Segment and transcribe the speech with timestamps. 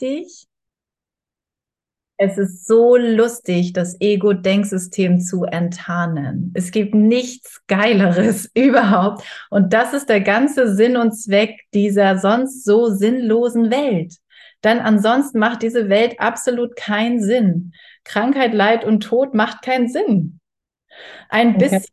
[0.00, 0.46] lustig.
[2.20, 6.52] Es ist so lustig, das Ego-Denksystem zu enttarnen.
[6.56, 9.24] Es gibt nichts Geileres überhaupt.
[9.50, 14.16] Und das ist der ganze Sinn und Zweck dieser sonst so sinnlosen Welt.
[14.64, 17.72] Denn ansonsten macht diese Welt absolut keinen Sinn.
[18.02, 20.40] Krankheit, Leid und Tod macht keinen Sinn.
[21.28, 21.84] Ein bisschen,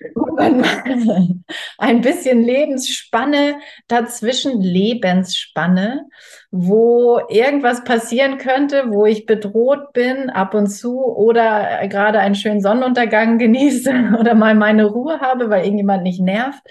[1.78, 3.58] ein bisschen Lebensspanne
[3.88, 6.06] dazwischen, Lebensspanne,
[6.50, 12.60] wo irgendwas passieren könnte, wo ich bedroht bin ab und zu oder gerade einen schönen
[12.60, 16.62] Sonnenuntergang genieße oder mal meine Ruhe habe, weil irgendjemand nicht nervt.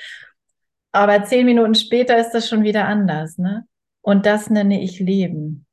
[0.92, 3.66] Aber zehn Minuten später ist das schon wieder anders, ne?
[4.02, 5.66] Und das nenne ich Leben.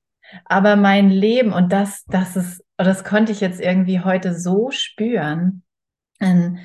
[0.46, 5.62] Aber mein Leben, und das, das ist, das konnte ich jetzt irgendwie heute so spüren,
[6.18, 6.58] in,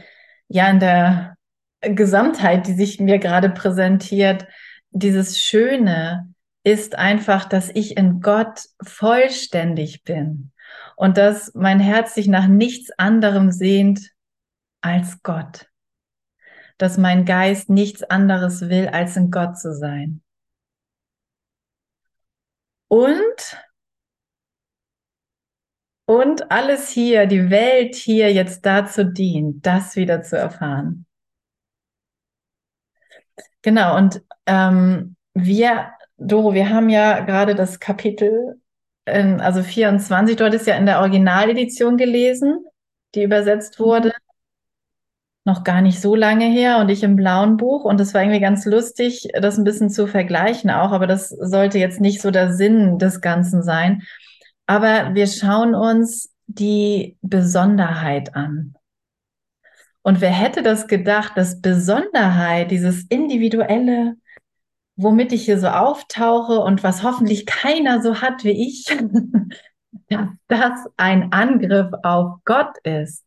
[0.48, 1.38] ja, in der
[1.82, 4.48] Gesamtheit, die sich mir gerade präsentiert,
[4.92, 6.34] dieses Schöne
[6.64, 10.52] ist einfach, dass ich in Gott vollständig bin
[10.96, 14.12] und dass mein Herz sich nach nichts anderem sehnt
[14.82, 15.70] als Gott.
[16.78, 20.22] Dass mein Geist nichts anderes will, als in Gott zu sein.
[22.90, 23.58] Und
[26.08, 31.06] und alles hier, die Welt hier jetzt dazu dient, das wieder zu erfahren.
[33.62, 38.62] Genau, und ähm, wir, Doro, wir haben ja gerade das Kapitel,
[39.06, 42.66] in, also 24, dort ist ja in der Originaledition gelesen,
[43.14, 44.14] die übersetzt wurde.
[45.44, 47.84] Noch gar nicht so lange her und ich im blauen Buch.
[47.84, 51.80] Und es war irgendwie ganz lustig, das ein bisschen zu vergleichen auch, aber das sollte
[51.80, 54.04] jetzt nicht so der Sinn des Ganzen sein.
[54.68, 58.76] Aber wir schauen uns die Besonderheit an.
[60.02, 64.16] Und wer hätte das gedacht, dass Besonderheit, dieses individuelle,
[64.96, 68.86] womit ich hier so auftauche und was hoffentlich keiner so hat wie ich,
[70.10, 73.26] dass das ein Angriff auf Gott ist.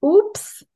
[0.00, 0.66] Ups.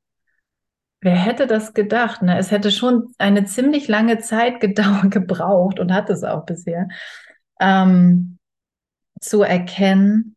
[1.01, 2.23] Wer hätte das gedacht?
[2.23, 2.37] Ne?
[2.37, 6.87] Es hätte schon eine ziemlich lange Zeit gebraucht und hat es auch bisher,
[7.59, 8.39] ähm,
[9.25, 10.35] zu erkennen,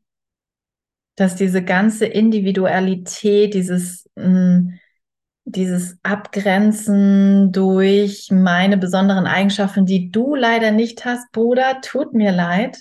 [1.16, 4.71] dass diese ganze Individualität, dieses, mm,
[5.44, 12.78] dieses Abgrenzen durch meine besonderen Eigenschaften, die du leider nicht hast, Bruder, tut mir leid,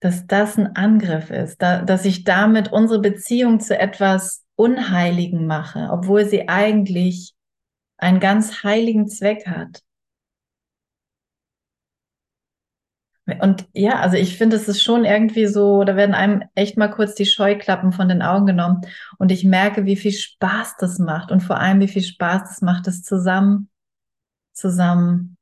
[0.00, 5.88] dass das ein Angriff ist, da, dass ich damit unsere Beziehung zu etwas Unheiligen mache,
[5.90, 7.34] obwohl sie eigentlich
[7.96, 9.82] einen ganz heiligen Zweck hat.
[13.40, 16.88] Und ja, also ich finde, es ist schon irgendwie so, da werden einem echt mal
[16.88, 18.80] kurz die Scheuklappen von den Augen genommen.
[19.18, 22.62] Und ich merke, wie viel Spaß das macht und vor allem, wie viel Spaß das
[22.62, 23.68] macht, das zusammen,
[24.52, 25.36] zusammen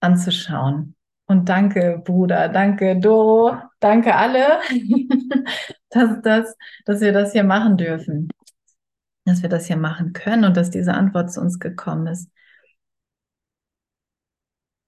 [0.00, 0.94] anzuschauen.
[1.26, 4.60] Und danke, Bruder, danke, Doro, danke alle,
[5.90, 8.28] dass, dass, dass wir das hier machen dürfen.
[9.24, 12.28] Dass wir das hier machen können und dass diese Antwort zu uns gekommen ist.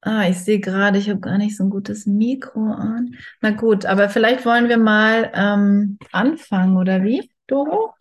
[0.07, 3.17] Ah, ich sehe gerade, ich habe gar nicht so ein gutes Mikro an.
[3.41, 7.95] Na gut, aber vielleicht wollen wir mal ähm, anfangen, oder wie, Doro?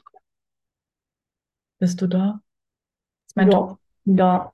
[1.79, 2.41] Bist du da?
[3.25, 4.51] Ist mein ja, da.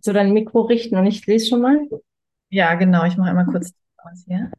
[0.00, 1.78] So dein Mikro richten und ich lese schon mal?
[2.48, 3.04] Ja, genau.
[3.04, 4.50] Ich mache einmal kurz aus hier.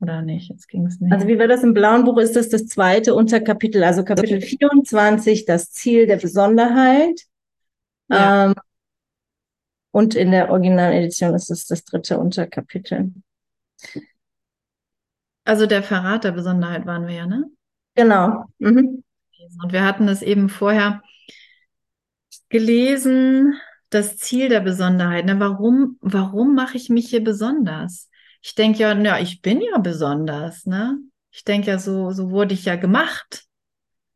[0.00, 0.50] Oder nicht?
[0.50, 1.12] Jetzt ging es nicht.
[1.12, 2.18] Also wie war das im blauen Buch?
[2.18, 7.22] Ist das das zweite Unterkapitel, also Kapitel 24, das Ziel der Besonderheit.
[8.08, 8.46] Ja.
[8.46, 8.54] Ähm,
[9.90, 13.12] und in der Originaledition ist es das dritte Unterkapitel.
[15.44, 17.50] Also der Verrat der Besonderheit waren wir ja, ne?
[17.94, 18.44] Genau.
[18.58, 19.02] Mhm.
[19.62, 21.02] Und wir hatten es eben vorher
[22.48, 23.54] gelesen,
[23.88, 25.24] das Ziel der Besonderheit.
[25.24, 25.40] Ne?
[25.40, 28.08] Warum, warum mache ich mich hier besonders?
[28.42, 30.98] Ich denke ja, ja, ich bin ja besonders, ne?
[31.30, 33.44] Ich denke ja, so, so wurde ich ja gemacht.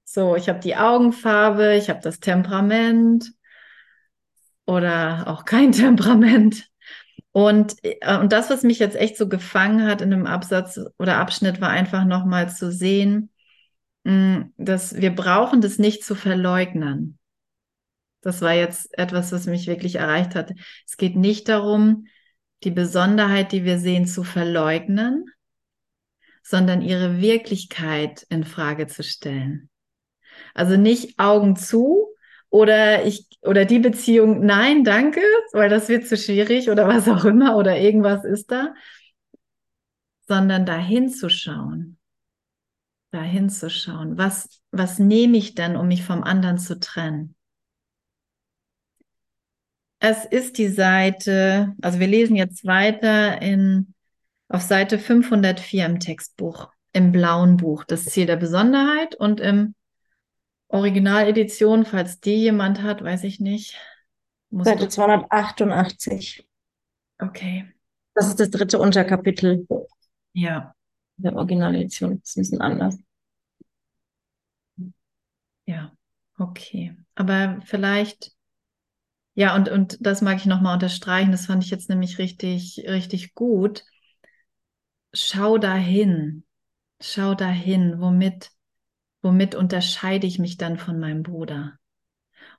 [0.04, 3.32] So, ich habe die Augenfarbe, ich habe das Temperament,
[4.66, 6.69] oder auch kein Temperament.
[7.32, 11.19] Und, äh, und das, was mich jetzt echt so gefangen hat in einem Absatz oder
[11.19, 13.31] Abschnitt, war einfach nochmal zu sehen,
[14.05, 17.19] mm, dass wir brauchen das nicht zu verleugnen.
[18.20, 20.52] Das war jetzt etwas, was mich wirklich erreicht hat.
[20.87, 22.06] Es geht nicht darum,
[22.62, 25.26] die Besonderheit, die wir sehen, zu verleugnen,
[26.43, 29.69] sondern ihre Wirklichkeit in Frage zu stellen.
[30.55, 32.13] Also nicht Augen zu
[32.54, 35.20] oder ich oder die Beziehung, nein, danke,
[35.52, 38.74] weil das wird zu schwierig oder was auch immer oder irgendwas ist da,
[40.28, 41.98] sondern dahin zu schauen.
[43.10, 44.18] Dahin zu schauen.
[44.18, 47.34] Was, was nehme ich denn, um mich vom anderen zu trennen?
[49.98, 53.94] Es ist die Seite, also wir lesen jetzt weiter in,
[54.48, 59.74] auf Seite 504 im Textbuch, im blauen Buch, das Ziel der Besonderheit und im
[60.75, 63.79] Originaledition, falls die jemand hat, weiß ich nicht.
[64.50, 66.49] Musst Seite 288.
[67.21, 67.73] Okay.
[68.15, 69.67] Das ist das dritte Unterkapitel.
[70.32, 70.75] Ja.
[71.17, 72.99] Der Originaledition ist ein bisschen anders.
[75.67, 75.93] Ja,
[76.38, 76.97] okay.
[77.15, 78.32] Aber vielleicht,
[79.35, 83.35] ja, und, und das mag ich nochmal unterstreichen, das fand ich jetzt nämlich richtig, richtig
[83.35, 83.85] gut.
[85.12, 86.44] Schau dahin.
[87.00, 88.50] Schau dahin, womit,
[89.25, 91.79] womit unterscheide ich mich dann von meinem Bruder?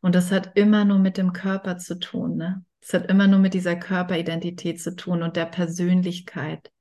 [0.02, 2.66] Und das hat immer nur mit dem Körper zu tun, ne?
[2.82, 6.72] Es hat immer nur mit dieser Körperidentität zu tun und der Persönlichkeit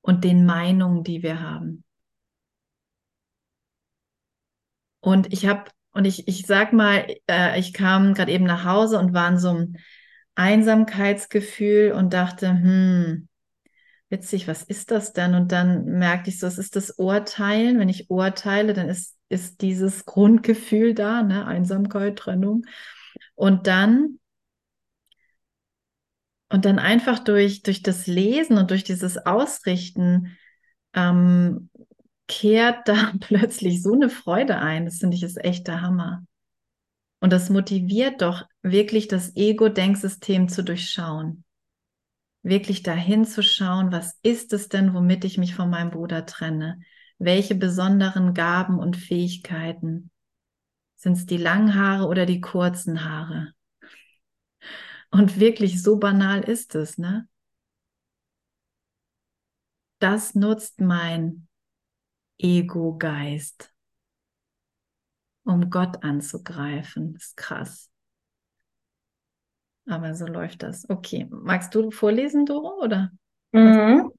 [0.00, 1.84] und den Meinungen, die wir haben.
[5.00, 8.98] Und ich habe, und ich, ich sag mal, äh, ich kam gerade eben nach Hause
[8.98, 9.76] und war in so einem
[10.34, 13.27] Einsamkeitsgefühl und dachte, hm,
[14.10, 15.34] witzig, was ist das denn?
[15.34, 17.78] Und dann merkte ich so, es ist das Urteilen.
[17.78, 21.46] Wenn ich urteile, dann ist, ist dieses Grundgefühl da, ne?
[21.46, 22.64] Einsamkeit, Trennung.
[23.34, 24.18] Und dann,
[26.48, 30.36] und dann einfach durch, durch das Lesen und durch dieses Ausrichten
[30.94, 31.70] ähm,
[32.26, 34.86] kehrt da plötzlich so eine Freude ein.
[34.86, 36.24] Das finde ich ist echt der Hammer.
[37.20, 41.44] Und das motiviert doch wirklich das Ego-Denksystem zu durchschauen
[42.42, 46.80] wirklich dahin zu schauen, was ist es denn, womit ich mich von meinem Bruder trenne?
[47.18, 50.10] Welche besonderen Gaben und Fähigkeiten?
[50.96, 53.52] Sind es die langen Haare oder die kurzen Haare?
[55.10, 57.28] Und wirklich so banal ist es, ne?
[60.00, 61.48] Das nutzt mein
[62.38, 63.74] Ego-Geist,
[65.44, 67.14] um Gott anzugreifen.
[67.14, 67.87] Das ist krass.
[69.88, 70.88] Aber so läuft das.
[70.88, 71.26] Okay.
[71.30, 73.10] Magst du vorlesen, Doro, oder?
[73.52, 74.12] Mhm.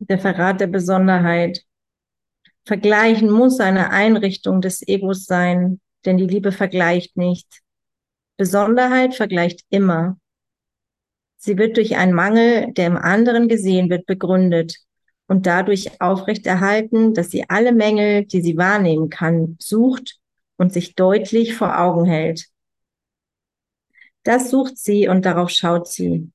[0.00, 1.64] Der Verrat der Besonderheit.
[2.64, 7.60] Vergleichen muss eine Einrichtung des Egos sein, denn die Liebe vergleicht nicht.
[8.36, 10.18] Besonderheit vergleicht immer.
[11.36, 14.78] Sie wird durch einen Mangel, der im anderen gesehen wird, begründet
[15.28, 20.18] und dadurch aufrechterhalten, dass sie alle Mängel, die sie wahrnehmen kann, sucht
[20.56, 22.51] und sich deutlich vor Augen hält.
[24.24, 26.30] Das sucht sie und darauf schaut sie.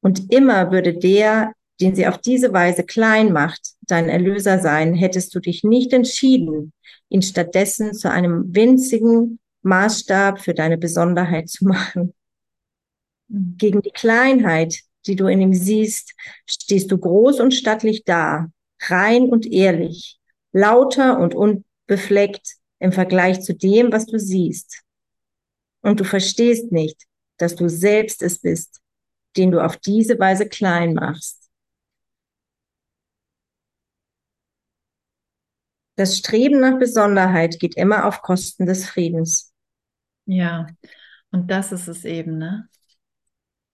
[0.00, 5.34] Und immer würde der, den sie auf diese Weise klein macht, dein Erlöser sein, hättest
[5.34, 6.72] du dich nicht entschieden,
[7.08, 12.14] ihn stattdessen zu einem winzigen Maßstab für deine Besonderheit zu machen.
[13.28, 13.56] Mhm.
[13.58, 16.14] Gegen die Kleinheit, die du in ihm siehst,
[16.46, 18.46] stehst du groß und stattlich da,
[18.82, 20.18] rein und ehrlich,
[20.52, 24.82] lauter und unbefleckt im Vergleich zu dem, was du siehst.
[25.82, 27.06] Und du verstehst nicht,
[27.38, 28.80] dass du selbst es bist,
[29.36, 31.50] den du auf diese Weise klein machst.
[35.96, 39.54] Das Streben nach Besonderheit geht immer auf Kosten des Friedens.
[40.26, 40.66] Ja,
[41.30, 42.68] und das ist es eben, ne?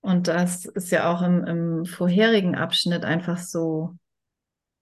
[0.01, 3.97] Und das ist ja auch im, im vorherigen Abschnitt einfach so,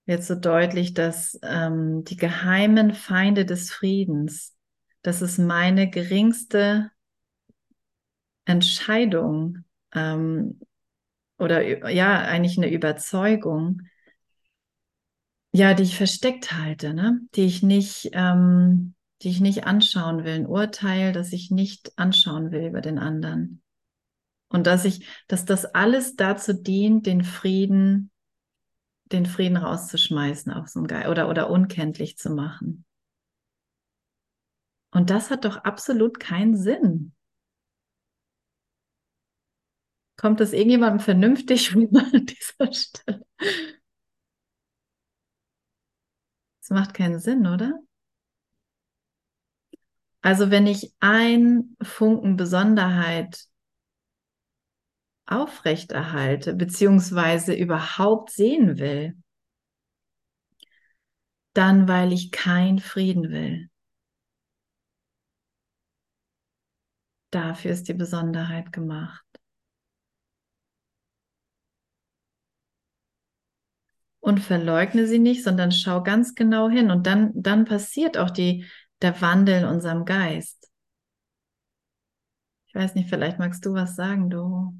[0.06, 4.56] jetzt so deutlich, dass ähm, die geheimen Feinde des Friedens,
[5.02, 6.90] das ist meine geringste
[8.44, 9.64] Entscheidung
[9.94, 10.60] ähm,
[11.38, 13.82] oder ja, eigentlich eine Überzeugung,
[15.52, 17.20] ja, die ich versteckt halte, ne?
[17.35, 22.52] die ich nicht, ähm, die ich nicht anschauen will, ein Urteil, das ich nicht anschauen
[22.52, 23.62] will über den anderen.
[24.49, 28.11] Und dass ich, dass das alles dazu dient, den Frieden,
[29.06, 32.85] den Frieden rauszuschmeißen auf so ein Geil oder, oder unkenntlich zu machen.
[34.92, 37.12] Und das hat doch absolut keinen Sinn.
[40.20, 43.24] Kommt das irgendjemandem vernünftig rüber an dieser Stelle?
[46.60, 47.80] Das macht keinen Sinn, oder?
[50.20, 53.46] Also wenn ich ein Funken Besonderheit
[55.24, 59.16] aufrechterhalte, beziehungsweise überhaupt sehen will,
[61.54, 63.70] dann weil ich kein Frieden will.
[67.30, 69.29] Dafür ist die Besonderheit gemacht.
[74.20, 78.66] Und verleugne sie nicht, sondern schau ganz genau hin und dann, dann passiert auch die,
[79.02, 80.70] der Wandel in unserem Geist.
[82.68, 84.74] Ich weiß nicht, vielleicht magst du was sagen, Doro.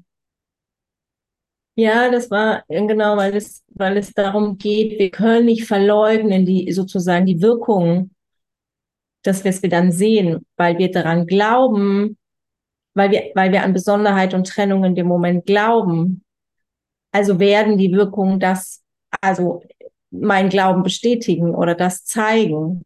[1.75, 6.71] Ja, das war genau, weil es, weil es darum geht, wir können nicht verleugnen, die
[6.71, 8.11] sozusagen die Wirkung,
[9.23, 12.17] dass wir es wir dann sehen, weil wir daran glauben,
[12.93, 16.23] weil wir, weil wir an Besonderheit und Trennung in dem Moment glauben.
[17.11, 18.80] Also werden die Wirkungen das,
[19.19, 19.63] also
[20.11, 22.83] mein Glauben bestätigen oder das zeigen.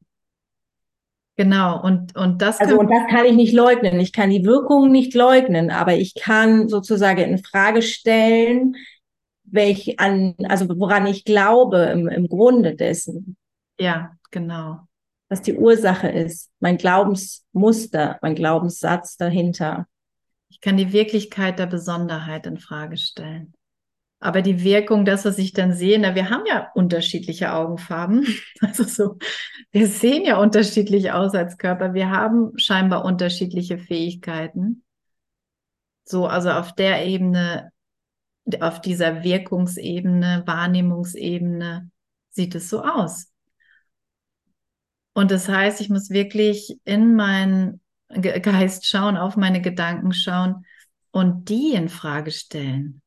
[1.38, 2.62] Genau, und, und das.
[2.62, 4.00] Also, und das kann ich nicht leugnen.
[4.00, 8.76] Ich kann die Wirkungen nicht leugnen, aber ich kann sozusagen in Frage stellen,
[9.44, 13.36] welch an, also woran ich glaube im, im Grunde dessen.
[13.80, 14.80] Ja, genau.
[15.28, 19.88] Was die Ursache ist, mein Glaubensmuster, mein Glaubenssatz dahinter.
[20.50, 23.54] Ich kann die Wirklichkeit der Besonderheit in Frage stellen.
[24.20, 28.26] Aber die Wirkung, das, was ich dann sehe, na, wir haben ja unterschiedliche Augenfarben.
[28.62, 29.18] Also so,
[29.72, 31.94] wir sehen ja unterschiedlich aus als Körper.
[31.94, 34.84] Wir haben scheinbar unterschiedliche Fähigkeiten.
[36.06, 37.72] So, also auf der Ebene,
[38.60, 41.90] auf dieser Wirkungsebene, Wahrnehmungsebene
[42.30, 43.32] sieht es so aus.
[45.14, 50.66] Und das heißt, ich muss wirklich in meinen Geist schauen, auf meine Gedanken schauen
[51.12, 53.02] und die in Frage stellen.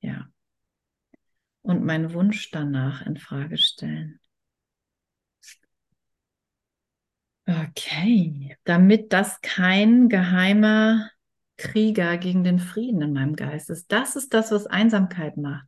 [0.00, 0.28] Ja.
[1.64, 4.20] Und meinen Wunsch danach in Frage stellen.
[7.46, 11.10] Okay, damit das kein geheimer
[11.56, 13.90] Krieger gegen den Frieden in meinem Geist ist.
[13.90, 15.64] Das ist das, was Einsamkeit macht.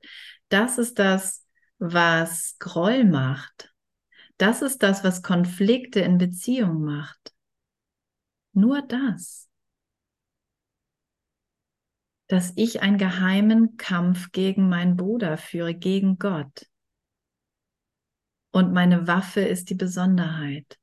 [0.51, 1.47] Das ist das,
[1.79, 3.73] was Groll macht.
[4.37, 7.33] Das ist das, was Konflikte in Beziehung macht.
[8.53, 9.49] Nur das
[12.29, 16.67] dass ich einen geheimen Kampf gegen meinen Bruder führe, gegen Gott.
[18.51, 20.79] Und meine Waffe ist die Besonderheit.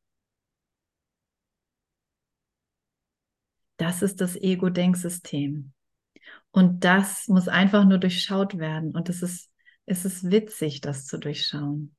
[3.78, 5.74] Das ist das Ego-Denksystem.
[6.52, 8.96] Und das muss einfach nur durchschaut werden.
[8.96, 9.50] Und es ist,
[9.86, 11.96] es ist witzig, das zu durchschauen.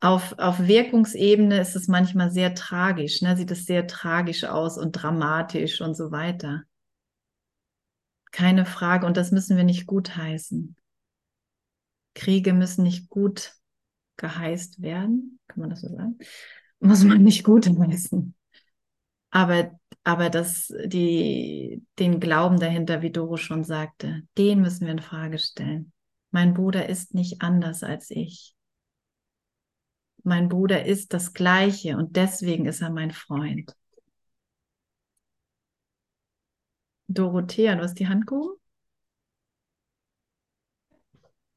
[0.00, 3.34] Auf, auf Wirkungsebene ist es manchmal sehr tragisch, ne?
[3.34, 6.64] sieht es sehr tragisch aus und dramatisch und so weiter.
[8.36, 9.06] Keine Frage.
[9.06, 10.76] Und das müssen wir nicht gutheißen.
[12.14, 13.54] Kriege müssen nicht gut
[14.18, 15.38] geheißt werden.
[15.48, 16.18] Kann man das so sagen?
[16.78, 18.34] Muss man nicht gutheißen.
[19.30, 25.00] Aber, aber das, die, den Glauben dahinter, wie Doro schon sagte, den müssen wir in
[25.00, 25.94] Frage stellen.
[26.30, 28.54] Mein Bruder ist nicht anders als ich.
[30.24, 33.74] Mein Bruder ist das Gleiche und deswegen ist er mein Freund.
[37.18, 38.56] Dorothea, du hast die Hand gehoben?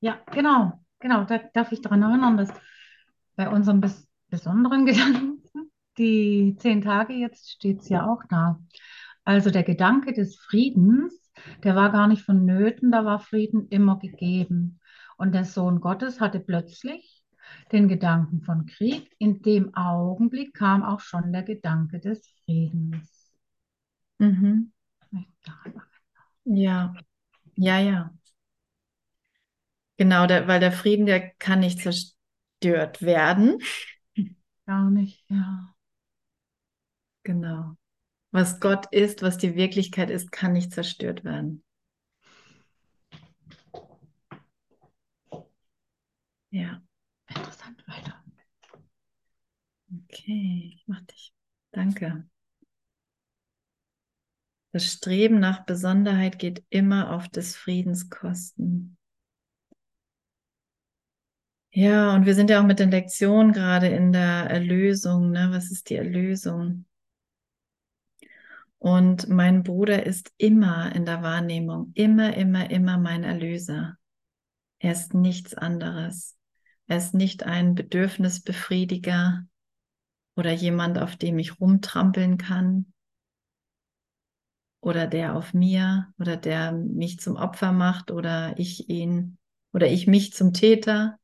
[0.01, 1.25] Ja, genau, genau.
[1.25, 2.49] Da darf ich daran erinnern, dass
[3.35, 5.43] bei unserem bes besonderen Gedanken,
[5.97, 8.59] die zehn Tage jetzt steht es ja auch da.
[9.25, 11.31] Also der Gedanke des Friedens,
[11.63, 14.79] der war gar nicht vonnöten, da war Frieden immer gegeben.
[15.17, 17.23] Und der Sohn Gottes hatte plötzlich
[17.71, 19.11] den Gedanken von Krieg.
[19.19, 23.33] In dem Augenblick kam auch schon der Gedanke des Friedens.
[24.19, 24.71] Mhm.
[26.45, 26.93] Ja,
[27.57, 28.13] ja, ja.
[29.97, 33.59] Genau, der, weil der Frieden, der kann nicht zerstört werden.
[34.65, 35.75] Gar nicht, ja.
[37.23, 37.77] Genau.
[38.31, 41.63] Was Gott ist, was die Wirklichkeit ist, kann nicht zerstört werden.
[46.51, 46.81] Ja.
[47.27, 48.23] Interessant weiter.
[50.05, 51.33] Okay, ich mach dich.
[51.71, 52.27] Danke.
[54.71, 58.97] Das Streben nach Besonderheit geht immer auf des Friedens Kosten.
[61.71, 65.31] Ja, und wir sind ja auch mit den Lektionen gerade in der Erlösung.
[65.31, 65.49] Ne?
[65.51, 66.85] Was ist die Erlösung?
[68.77, 73.97] Und mein Bruder ist immer in der Wahrnehmung, immer, immer, immer mein Erlöser.
[74.79, 76.37] Er ist nichts anderes.
[76.87, 79.45] Er ist nicht ein Bedürfnisbefriediger
[80.35, 82.93] oder jemand, auf dem ich rumtrampeln kann
[84.81, 89.37] oder der auf mir oder der mich zum Opfer macht oder ich ihn
[89.73, 91.17] oder ich mich zum Täter.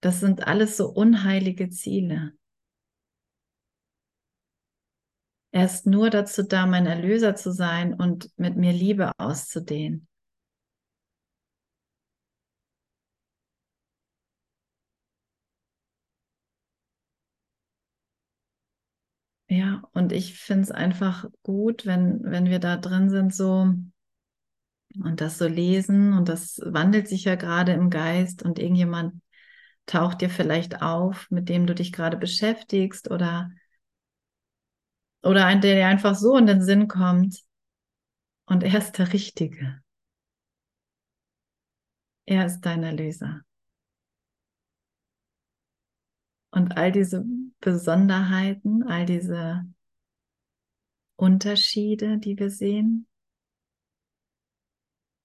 [0.00, 2.32] Das sind alles so unheilige Ziele.
[5.50, 10.07] Er ist nur dazu da, mein Erlöser zu sein und mit mir Liebe auszudehnen.
[19.48, 23.72] Ja, und ich finde es einfach gut, wenn, wenn wir da drin sind, so
[25.04, 29.14] und das so lesen und das wandelt sich ja gerade im Geist und irgendjemand
[29.86, 33.50] taucht dir vielleicht auf, mit dem du dich gerade beschäftigst oder
[35.22, 37.42] oder ein, der dir einfach so in den Sinn kommt
[38.46, 39.80] und er ist der Richtige.
[42.26, 43.42] Er ist dein Erlöser.
[46.50, 47.24] Und all diese
[47.60, 49.64] Besonderheiten, all diese
[51.16, 53.06] Unterschiede, die wir sehen,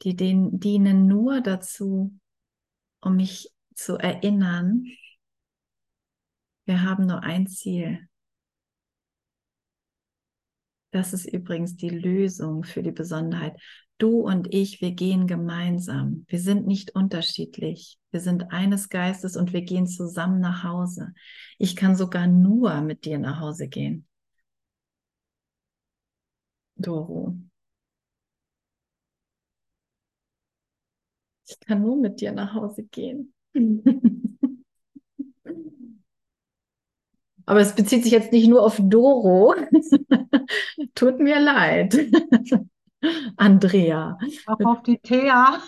[0.02, 2.20] die den, dienen nur dazu,
[3.00, 4.86] um mich zu erinnern,
[6.66, 8.08] wir haben nur ein Ziel.
[10.92, 13.60] Das ist übrigens die Lösung für die Besonderheit.
[13.98, 16.26] Du und ich, wir gehen gemeinsam.
[16.28, 18.00] Wir sind nicht unterschiedlich.
[18.12, 21.14] Wir sind eines Geistes und wir gehen zusammen nach Hause.
[21.58, 24.08] Ich kann sogar nur mit dir nach Hause gehen.
[26.76, 27.36] Doro.
[31.48, 33.34] Ich kann nur mit dir nach Hause gehen.
[37.46, 39.54] Aber es bezieht sich jetzt nicht nur auf Doro.
[40.96, 41.94] Tut mir leid.
[43.38, 44.18] Andrea.
[44.46, 45.62] Auch auf die Thea.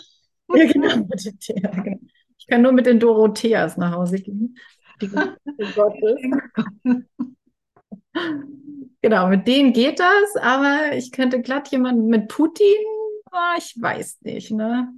[0.53, 1.69] Ja, genau, der Thea.
[1.69, 1.99] Genau.
[2.37, 4.57] Ich kann nur mit den Dorotheas nach Hause gehen.
[5.01, 5.09] Die
[9.01, 12.77] genau, mit denen geht das, aber ich könnte glatt jemanden mit Putin,
[13.31, 14.93] oh, ich weiß nicht, ne?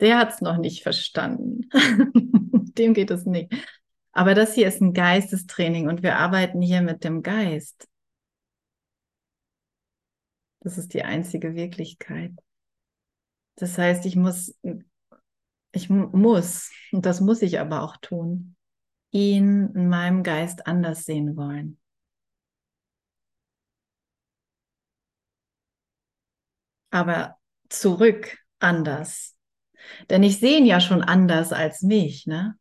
[0.00, 1.68] Der hat es noch nicht verstanden.
[2.76, 3.52] Dem geht es nicht.
[4.12, 7.88] Aber das hier ist ein Geistestraining und wir arbeiten hier mit dem Geist.
[10.64, 12.32] Das ist die einzige Wirklichkeit.
[13.56, 14.58] Das heißt, ich muss,
[15.72, 18.56] ich muss, und das muss ich aber auch tun,
[19.10, 21.78] ihn in meinem Geist anders sehen wollen.
[26.90, 27.36] Aber
[27.68, 29.36] zurück anders.
[30.10, 32.56] Denn ich sehe ihn ja schon anders als mich, ne?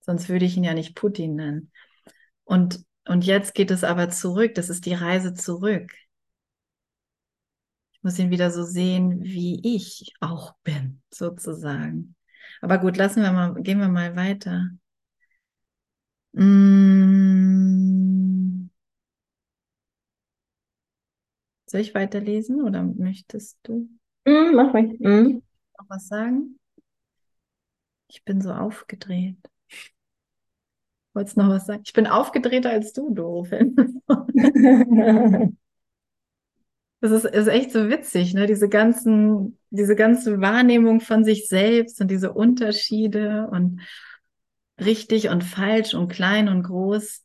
[0.00, 1.72] Sonst würde ich ihn ja nicht Putin nennen.
[2.44, 4.54] Und, und jetzt geht es aber zurück.
[4.54, 5.92] Das ist die Reise zurück.
[7.92, 12.14] Ich muss ihn wieder so sehen, wie ich auch bin, sozusagen.
[12.60, 14.70] Aber gut, lassen wir mal, gehen wir mal weiter.
[16.32, 17.76] Mmh.
[21.68, 23.88] Soll ich weiterlesen oder möchtest du?
[24.24, 25.00] Mm, mach mich.
[25.00, 25.42] Mm.
[25.78, 26.58] Noch was sagen?
[28.08, 29.36] Ich bin so aufgedreht.
[31.16, 31.82] Wolltest noch was sagen?
[31.84, 33.48] Ich bin aufgedrehter als du, doof.
[37.00, 38.46] Das ist, ist echt so witzig, ne?
[38.46, 43.82] Diese ganzen, diese ganze Wahrnehmung von sich selbst und diese Unterschiede und
[44.80, 47.22] richtig und falsch und klein und groß.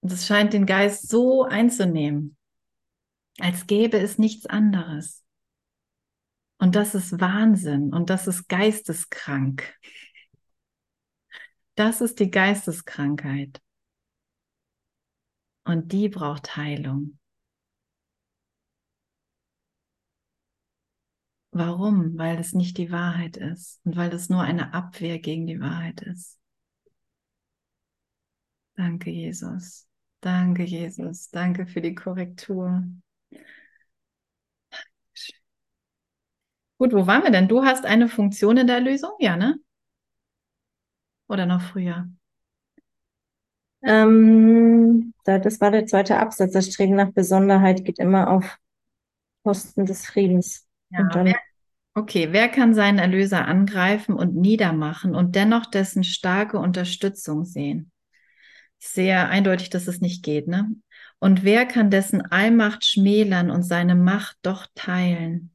[0.00, 2.38] Das scheint den Geist so einzunehmen,
[3.38, 5.22] als gäbe es nichts anderes.
[6.58, 9.74] Und das ist Wahnsinn und das ist geisteskrank.
[11.80, 13.62] Das ist die Geisteskrankheit.
[15.64, 17.18] Und die braucht Heilung.
[21.52, 22.18] Warum?
[22.18, 26.02] Weil es nicht die Wahrheit ist und weil es nur eine Abwehr gegen die Wahrheit
[26.02, 26.38] ist.
[28.76, 29.88] Danke, Jesus.
[30.20, 31.30] Danke, Jesus.
[31.30, 32.84] Danke für die Korrektur.
[36.76, 37.48] Gut, wo waren wir denn?
[37.48, 39.12] Du hast eine Funktion in der Lösung?
[39.18, 39.58] Ja, ne?
[41.30, 42.08] Oder noch früher?
[43.82, 46.52] Ähm, das war der zweite Absatz.
[46.52, 48.58] Das Streben nach Besonderheit geht immer auf
[49.44, 50.66] Kosten des Friedens.
[50.90, 51.36] Ja, wer,
[51.94, 57.92] okay, wer kann seinen Erlöser angreifen und niedermachen und dennoch dessen starke Unterstützung sehen?
[58.80, 60.68] Sehr eindeutig, dass es nicht geht, ne?
[61.20, 65.52] Und wer kann dessen Allmacht schmälern und seine Macht doch teilen?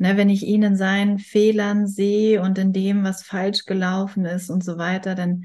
[0.00, 4.48] Ne, wenn ich ihn in seinen Fehlern sehe und in dem, was falsch gelaufen ist
[4.48, 5.44] und so weiter, dann,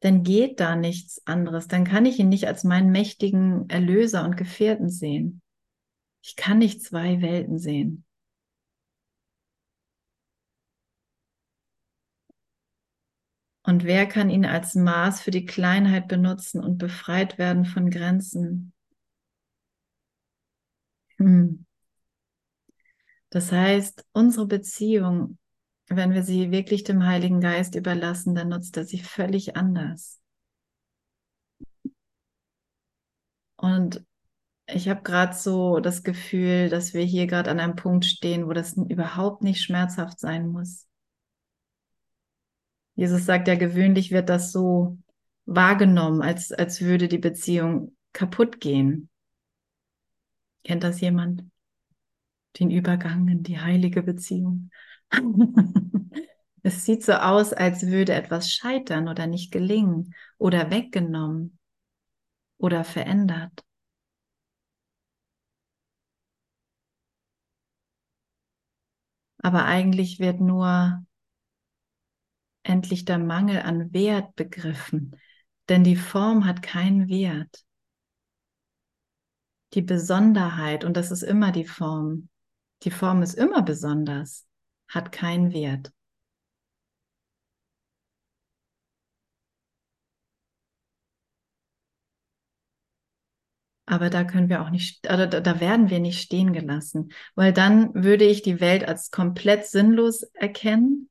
[0.00, 1.66] dann geht da nichts anderes.
[1.66, 5.40] Dann kann ich ihn nicht als meinen mächtigen Erlöser und Gefährten sehen.
[6.22, 8.04] Ich kann nicht zwei Welten sehen.
[13.64, 18.72] Und wer kann ihn als Maß für die Kleinheit benutzen und befreit werden von Grenzen?
[21.18, 21.65] Hm.
[23.36, 25.36] Das heißt, unsere Beziehung,
[25.88, 30.22] wenn wir sie wirklich dem Heiligen Geist überlassen, dann nutzt er sie völlig anders.
[33.56, 34.02] Und
[34.66, 38.54] ich habe gerade so das Gefühl, dass wir hier gerade an einem Punkt stehen, wo
[38.54, 40.86] das überhaupt nicht schmerzhaft sein muss.
[42.94, 44.96] Jesus sagt ja, gewöhnlich wird das so
[45.44, 49.10] wahrgenommen, als, als würde die Beziehung kaputt gehen.
[50.64, 51.44] Kennt das jemand?
[52.58, 54.70] Den Übergang in die heilige Beziehung.
[56.62, 61.58] es sieht so aus, als würde etwas scheitern oder nicht gelingen oder weggenommen
[62.58, 63.64] oder verändert.
[69.38, 71.04] Aber eigentlich wird nur
[72.62, 75.16] endlich der Mangel an Wert begriffen,
[75.68, 77.64] denn die Form hat keinen Wert.
[79.74, 82.28] Die Besonderheit, und das ist immer die Form,
[82.82, 84.46] die Form ist immer besonders,
[84.88, 85.92] hat keinen Wert.
[93.86, 97.94] Aber da können wir auch nicht, oder da werden wir nicht stehen gelassen, weil dann
[97.94, 101.08] würde ich die Welt als komplett sinnlos erkennen.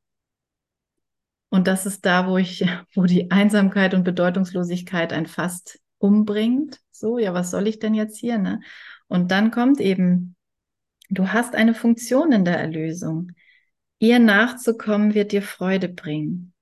[1.50, 6.82] Und das ist da, wo ich, wo die Einsamkeit und Bedeutungslosigkeit ein fast umbringt.
[6.92, 8.60] So, ja, was soll ich denn jetzt hier, ne?
[9.08, 10.35] Und dann kommt eben,
[11.18, 13.32] du hast eine Funktion in der Erlösung.
[14.00, 16.54] Ihr nachzukommen wird dir Freude bringen.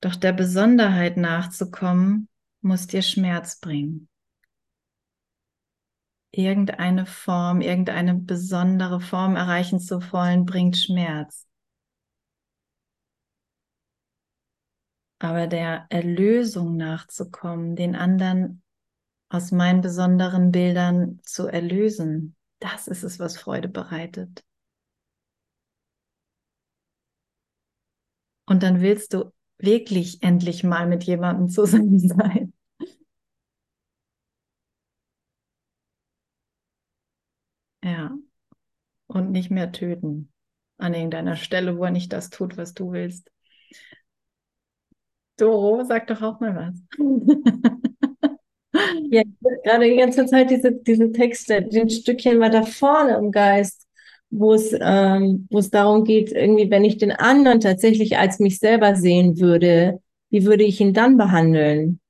[0.00, 2.28] Doch der Besonderheit nachzukommen
[2.60, 4.08] muss dir Schmerz bringen
[6.36, 11.46] irgendeine Form, irgendeine besondere Form erreichen zu wollen, bringt Schmerz.
[15.18, 18.62] Aber der Erlösung nachzukommen, den anderen
[19.28, 24.44] aus meinen besonderen Bildern zu erlösen, das ist es, was Freude bereitet.
[28.46, 32.52] Und dann willst du wirklich endlich mal mit jemandem zusammen sein.
[37.84, 38.10] Ja.
[39.08, 40.32] Und nicht mehr töten
[40.78, 43.30] an irgendeiner Stelle, wo er nicht das tut, was du willst.
[45.38, 46.74] Doro, sag doch auch mal was.
[49.10, 49.22] ja,
[49.64, 53.86] gerade die ganze Zeit diese, diese Texte, den Stückchen weiter vorne im Geist,
[54.30, 58.58] wo es, ähm, wo es darum geht, irgendwie, wenn ich den anderen tatsächlich als mich
[58.58, 62.00] selber sehen würde, wie würde ich ihn dann behandeln?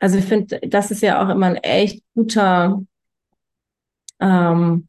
[0.00, 2.80] Also ich finde, das ist ja auch immer ein echt guter
[4.20, 4.88] ähm,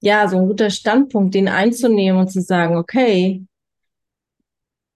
[0.00, 3.44] ja, so ein guter Standpunkt, den einzunehmen und zu sagen, okay,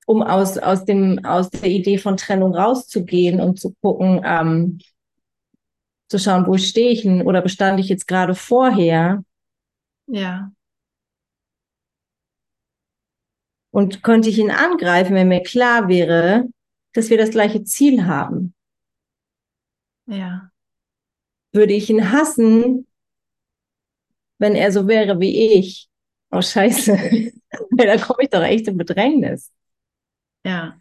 [0.09, 4.79] um aus, aus, dem, aus der Idee von Trennung rauszugehen und zu gucken, ähm,
[6.09, 9.23] zu schauen, wo stehe ich denn oder bestand ich jetzt gerade vorher?
[10.07, 10.51] Ja.
[13.71, 16.49] Und könnte ich ihn angreifen, wenn mir klar wäre,
[16.95, 18.55] dass wir das gleiche Ziel haben?
[20.07, 20.51] Ja
[21.53, 22.87] würde ich ihn hassen,
[24.39, 25.89] wenn er so wäre wie ich.
[26.31, 26.93] Oh Scheiße,
[27.77, 29.51] da komme ich doch echt in Bedrängnis.
[30.49, 30.81] Ja.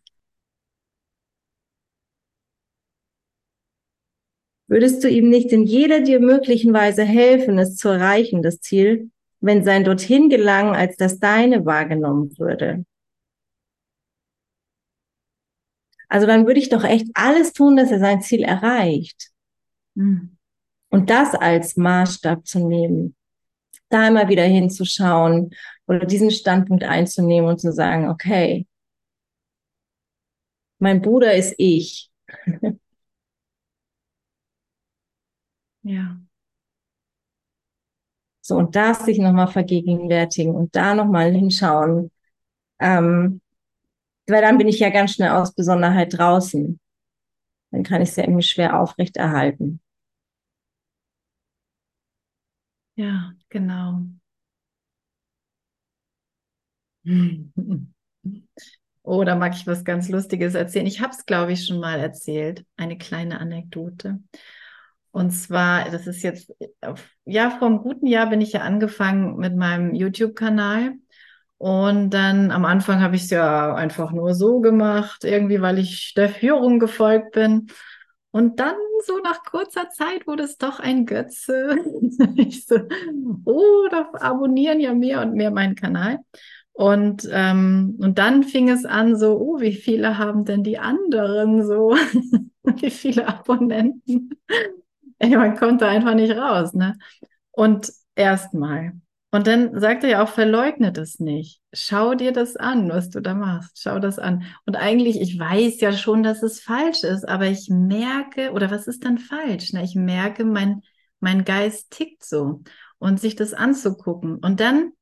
[4.67, 9.11] Würdest du ihm nicht in jeder dir möglichen Weise helfen, es zu erreichen, das Ziel,
[9.41, 12.85] wenn sein dorthin gelangen als das deine wahrgenommen würde?
[16.07, 19.31] Also dann würde ich doch echt alles tun, dass er sein Ziel erreicht.
[19.95, 20.37] Mhm.
[20.89, 23.17] Und das als Maßstab zu nehmen,
[23.89, 25.51] da immer wieder hinzuschauen
[25.87, 28.65] oder diesen Standpunkt einzunehmen und zu sagen, okay,
[30.79, 32.11] mein Bruder ist ich.
[35.83, 36.19] ja.
[38.41, 42.11] So, und das sich nochmal vergegenwärtigen und da nochmal hinschauen.
[42.79, 43.41] Ähm,
[44.27, 46.79] weil dann bin ich ja ganz schnell aus Besonderheit draußen.
[47.71, 49.81] Dann kann ich es ja irgendwie schwer aufrechterhalten.
[52.95, 54.03] Ja, genau.
[59.07, 60.85] Oh, da mag ich was ganz Lustiges erzählen.
[60.85, 62.65] Ich habe es, glaube ich, schon mal erzählt.
[62.75, 64.19] Eine kleine Anekdote.
[65.11, 66.53] Und zwar, das ist jetzt,
[67.23, 70.95] ja, vor einem guten Jahr bin ich ja angefangen mit meinem YouTube-Kanal.
[71.57, 76.13] Und dann am Anfang habe ich es ja einfach nur so gemacht, irgendwie, weil ich
[76.13, 77.67] der Führung gefolgt bin.
[78.31, 81.77] Und dann so nach kurzer Zeit wurde es doch ein Götze.
[82.35, 82.75] ich so,
[83.45, 86.19] oh, da abonnieren ja mehr und mehr meinen Kanal.
[86.77, 91.65] Und, ähm, und dann fing es an, so, oh, wie viele haben denn die anderen
[91.65, 91.95] so?
[92.63, 94.29] wie viele Abonnenten?
[95.17, 96.95] Ey, man kommt da einfach nicht raus, ne?
[97.51, 98.93] Und erstmal
[99.31, 101.61] und dann sagt er ja auch, verleugne das nicht.
[101.73, 103.81] Schau dir das an, was du da machst.
[103.81, 104.45] Schau das an.
[104.65, 108.87] Und eigentlich, ich weiß ja schon, dass es falsch ist, aber ich merke, oder was
[108.87, 109.71] ist dann falsch?
[109.73, 110.81] Na, ich merke, mein,
[111.19, 112.61] mein Geist tickt so.
[112.99, 114.37] Und sich das anzugucken.
[114.37, 114.93] Und dann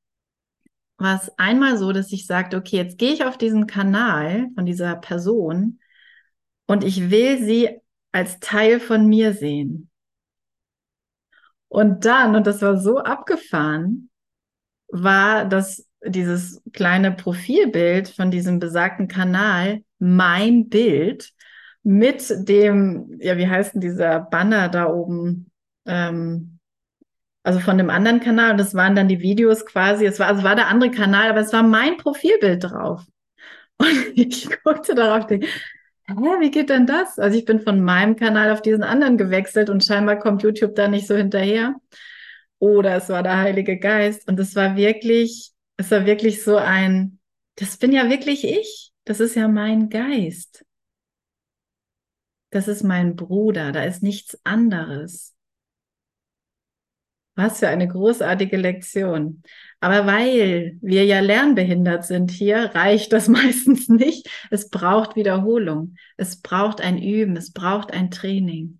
[0.98, 4.66] war es einmal so, dass ich sagte, okay, jetzt gehe ich auf diesen Kanal von
[4.66, 5.80] dieser Person
[6.68, 7.82] und ich will sie
[8.12, 9.90] als Teil von mir sehen.
[11.68, 14.10] Und dann, und das war so abgefahren,
[14.88, 21.34] war das dieses kleine Profilbild von diesem besagten Kanal mein Bild
[21.84, 25.52] mit dem, ja, wie heißt denn dieser Banner da oben?
[25.86, 26.55] Ähm,
[27.46, 28.52] also von dem anderen Kanal.
[28.52, 30.06] Und das waren dann die Videos quasi.
[30.06, 33.06] Es war, also war der andere Kanal, aber es war mein Profilbild drauf.
[33.78, 35.48] Und ich guckte darauf, denke,
[36.08, 37.20] hä, wie geht denn das?
[37.20, 40.88] Also ich bin von meinem Kanal auf diesen anderen gewechselt und scheinbar kommt YouTube da
[40.88, 41.76] nicht so hinterher.
[42.58, 44.28] Oder es war der Heilige Geist.
[44.28, 47.20] Und es war wirklich, es war wirklich so ein,
[47.58, 48.92] das bin ja wirklich ich.
[49.04, 50.66] Das ist ja mein Geist.
[52.50, 53.72] Das ist mein Bruder.
[53.72, 55.35] Da ist nichts anderes.
[57.36, 59.44] Was für eine großartige Lektion.
[59.82, 64.30] Aber weil wir ja lernbehindert sind hier, reicht das meistens nicht.
[64.50, 65.96] Es braucht Wiederholung.
[66.18, 67.36] Es braucht ein Üben.
[67.36, 68.80] Es braucht ein Training.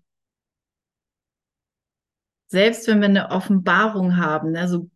[2.48, 4.88] Selbst wenn wir eine Offenbarung haben, ne, so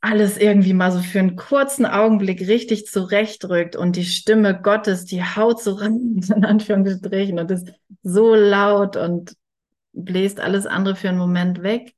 [0.00, 5.22] alles irgendwie mal so für einen kurzen Augenblick richtig zurechtrückt und die Stimme Gottes, die
[5.22, 9.36] haut so ran, in Anführungsstrichen, und ist so laut und
[9.92, 11.94] bläst alles andere für einen Moment weg,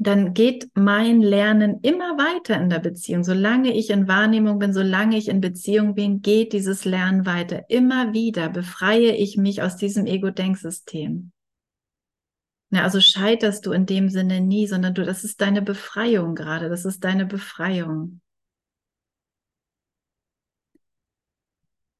[0.00, 3.24] dann geht mein Lernen immer weiter in der Beziehung.
[3.24, 7.68] Solange ich in Wahrnehmung bin, solange ich in Beziehung bin, geht dieses Lernen weiter.
[7.68, 11.32] Immer wieder befreie ich mich aus diesem Ego-Denksystem.
[12.70, 16.68] Ja, also scheiterst du in dem Sinne nie, sondern du, das ist deine Befreiung gerade,
[16.68, 18.20] das ist deine Befreiung.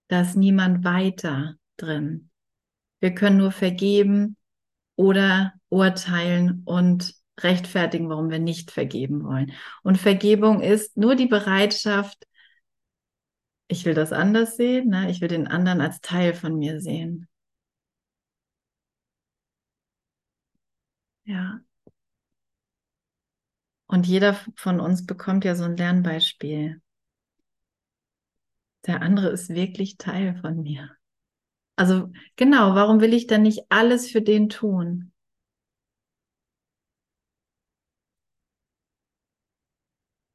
[0.07, 2.31] Da ist niemand weiter drin.
[3.01, 4.38] Wir können nur vergeben
[4.99, 9.53] oder urteilen und rechtfertigen, warum wir nicht vergeben wollen.
[9.85, 12.27] Und Vergebung ist nur die Bereitschaft,
[13.69, 15.09] ich will das anders sehen, ne?
[15.11, 17.29] ich will den anderen als Teil von mir sehen.
[21.25, 21.61] Ja.
[23.87, 26.83] Und jeder von uns bekommt ja so ein Lernbeispiel.
[28.87, 30.98] Der andere ist wirklich Teil von mir.
[31.79, 35.13] Also genau, warum will ich dann nicht alles für den tun?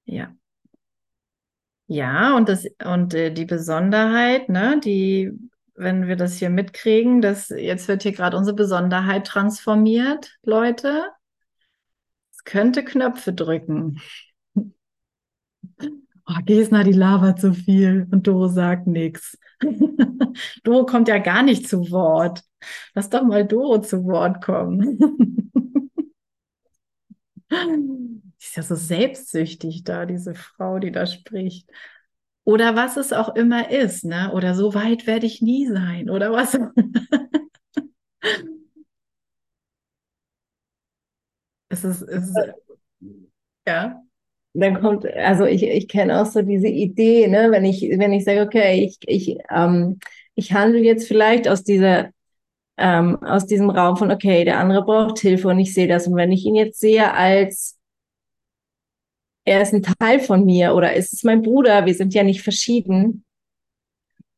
[0.05, 0.35] Ja.
[1.87, 5.31] Ja, und das und äh, die Besonderheit, ne, die
[5.75, 11.05] wenn wir das hier mitkriegen, dass jetzt wird hier gerade unsere Besonderheit transformiert, Leute.
[12.31, 13.99] Es könnte Knöpfe drücken.
[16.25, 19.37] Oh, Gesner, die labert so viel und Doro sagt nichts.
[20.63, 22.41] Doro kommt ja gar nicht zu Wort.
[22.93, 25.51] Lass doch mal Doro zu Wort kommen.
[28.39, 31.69] ist ja so selbstsüchtig da, diese Frau, die da spricht
[32.45, 34.31] oder was es auch immer ist, ne?
[34.33, 36.53] Oder so weit werde ich nie sein oder was.
[41.69, 42.37] es ist, es ist
[43.67, 44.03] ja.
[44.53, 48.23] Dann kommt, also ich, ich kenne auch so diese Idee, ne, wenn ich, wenn ich
[48.23, 49.99] sage, okay, ich, ich, ähm,
[50.35, 52.11] ich handle jetzt vielleicht aus dieser,
[52.77, 56.07] ähm, aus diesem Raum von, okay, der andere braucht Hilfe und ich sehe das.
[56.07, 57.79] Und wenn ich ihn jetzt sehe als
[59.45, 62.41] er ist ein Teil von mir oder ist es mein Bruder, wir sind ja nicht
[62.41, 63.25] verschieden.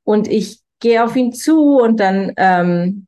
[0.03, 3.07] Und ich gehe auf ihn zu und dann, ähm,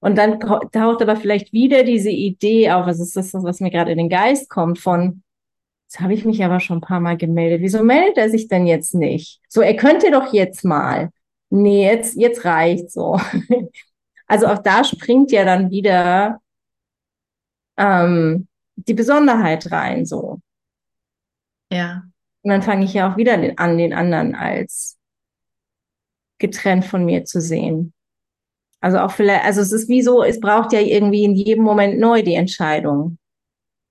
[0.00, 3.92] und dann taucht aber vielleicht wieder diese Idee auf, was ist das, was mir gerade
[3.92, 5.22] in den Geist kommt, von,
[5.90, 7.62] jetzt habe ich mich aber schon ein paar Mal gemeldet.
[7.62, 9.40] Wieso meldet er sich denn jetzt nicht?
[9.48, 11.10] So, er könnte doch jetzt mal.
[11.50, 13.20] Nee, jetzt, jetzt reicht so.
[14.26, 16.40] Also auch da springt ja dann wieder
[17.76, 20.38] ähm, die Besonderheit rein, so.
[21.72, 22.04] Ja.
[22.42, 25.00] Und dann fange ich ja auch wieder an, den anderen als
[26.38, 27.92] getrennt von mir zu sehen.
[28.78, 31.98] Also auch vielleicht, also es ist wie so, es braucht ja irgendwie in jedem Moment
[31.98, 33.18] neu die Entscheidung.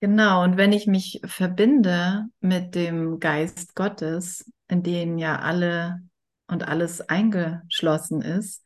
[0.02, 6.02] Genau, und wenn ich mich verbinde mit dem Geist Gottes, in den ja alle
[6.48, 8.64] und alles eingeschlossen ist,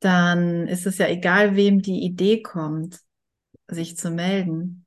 [0.00, 3.00] dann ist es ja egal, wem die Idee kommt,
[3.68, 4.86] sich zu melden,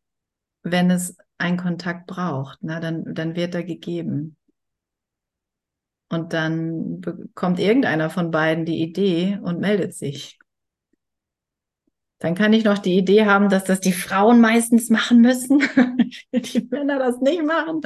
[0.63, 4.37] wenn es einen Kontakt braucht, ne, dann, dann wird er gegeben.
[6.09, 10.37] Und dann bekommt irgendeiner von beiden die Idee und meldet sich.
[12.23, 15.59] Dann kann ich noch die Idee haben, dass das die Frauen meistens machen müssen,
[16.31, 17.81] die Männer das nicht machen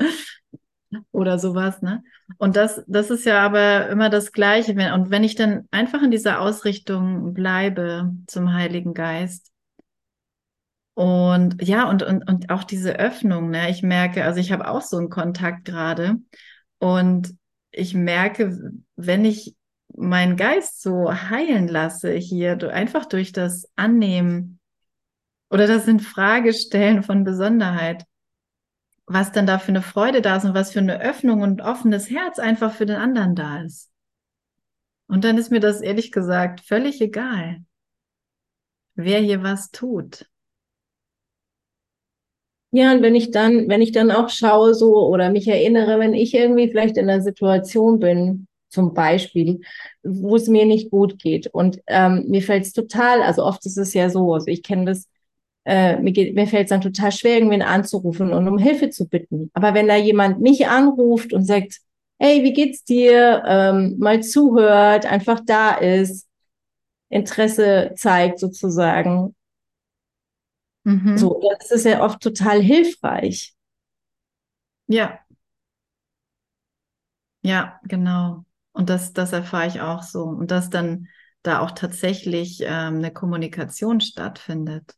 [1.12, 2.04] oder sowas, ne?
[2.38, 4.73] Und das, das ist ja aber immer das Gleiche.
[4.93, 9.52] Und wenn ich dann einfach in dieser Ausrichtung bleibe zum Heiligen Geist,
[10.93, 13.71] und ja, und, und, und auch diese Öffnung, ne?
[13.71, 16.17] Ich merke, also ich habe auch so einen Kontakt gerade
[16.78, 17.34] und
[17.71, 19.57] ich merke, wenn ich
[19.98, 24.60] meinen Geist so heilen lasse hier, einfach durch das Annehmen
[25.50, 28.06] oder das in Frage stellen von Besonderheit,
[29.06, 32.10] was dann da für eine Freude da ist und was für eine Öffnung und offenes
[32.10, 33.92] Herz einfach für den anderen da ist.
[35.08, 37.66] Und dann ist mir das ehrlich gesagt völlig egal
[38.98, 40.28] wer hier was tut.
[42.72, 46.14] Ja, und wenn ich dann, wenn ich dann auch schaue so oder mich erinnere, wenn
[46.14, 49.62] ich irgendwie vielleicht in einer Situation bin, zum Beispiel,
[50.04, 53.78] wo es mir nicht gut geht und ähm, mir fällt es total, also oft ist
[53.78, 55.08] es ja so, also ich kenne das,
[55.66, 59.08] äh, mir, geht, mir fällt es dann total schwer, irgendwen anzurufen und um Hilfe zu
[59.08, 59.52] bitten.
[59.54, 61.80] Aber wenn da jemand mich anruft und sagt,
[62.20, 66.28] hey, wie geht's dir, ähm, mal zuhört, einfach da ist,
[67.10, 69.36] Interesse zeigt sozusagen,
[70.86, 71.18] Mhm.
[71.18, 73.54] so, das ist ja oft total hilfreich.
[74.88, 75.24] Ja.
[77.42, 78.46] Ja, genau.
[78.78, 80.24] Und das, das erfahre ich auch so.
[80.24, 81.08] Und dass dann
[81.42, 84.94] da auch tatsächlich ähm, eine Kommunikation stattfindet.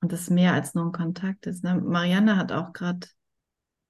[0.00, 1.62] Und das mehr als nur ein Kontakt ist.
[1.64, 1.74] Ne?
[1.74, 3.06] Marianne hat auch gerade,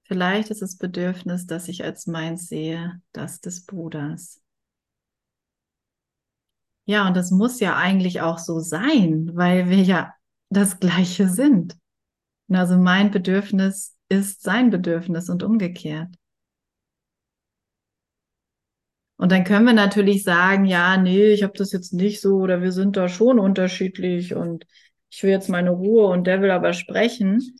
[0.03, 4.41] vielleicht ist das Bedürfnis, dass ich als meins sehe, das des Bruders.
[6.83, 10.13] Ja, und das muss ja eigentlich auch so sein, weil wir ja
[10.49, 11.77] das Gleiche sind.
[12.49, 16.13] Und also mein Bedürfnis ist sein Bedürfnis und umgekehrt.
[19.17, 22.61] Und dann können wir natürlich sagen, ja, nee, ich habe das jetzt nicht so oder
[22.61, 24.65] wir sind da schon unterschiedlich und
[25.09, 27.57] ich will jetzt meine Ruhe und der will aber sprechen.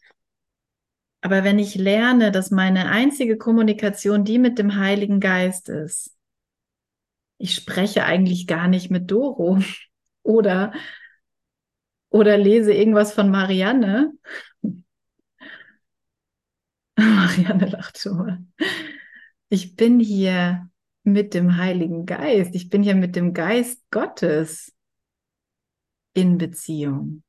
[1.21, 6.11] Aber wenn ich lerne, dass meine einzige Kommunikation die mit dem Heiligen Geist ist,
[7.37, 9.59] ich spreche eigentlich gar nicht mit Doro
[10.23, 10.73] oder
[12.09, 14.13] oder lese irgendwas von Marianne.
[16.97, 18.45] Marianne lacht schon mal.
[19.49, 20.69] Ich bin hier
[21.05, 22.55] mit dem Heiligen Geist.
[22.55, 24.75] Ich bin hier mit dem Geist Gottes
[26.13, 27.23] in Beziehung.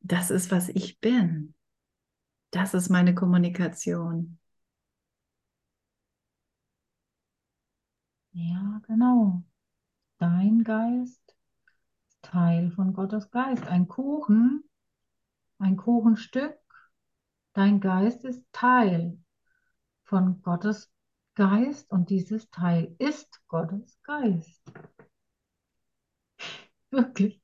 [0.00, 1.54] Das ist, was ich bin.
[2.52, 4.38] Das ist meine Kommunikation.
[8.32, 9.42] Ja, genau.
[10.18, 11.34] Dein Geist
[12.08, 13.66] ist Teil von Gottes Geist.
[13.66, 14.62] Ein Kuchen,
[15.58, 16.56] ein Kuchenstück.
[17.52, 19.18] Dein Geist ist Teil
[20.04, 20.92] von Gottes
[21.34, 24.62] Geist und dieses Teil ist Gottes Geist.
[26.90, 27.40] Wirklich.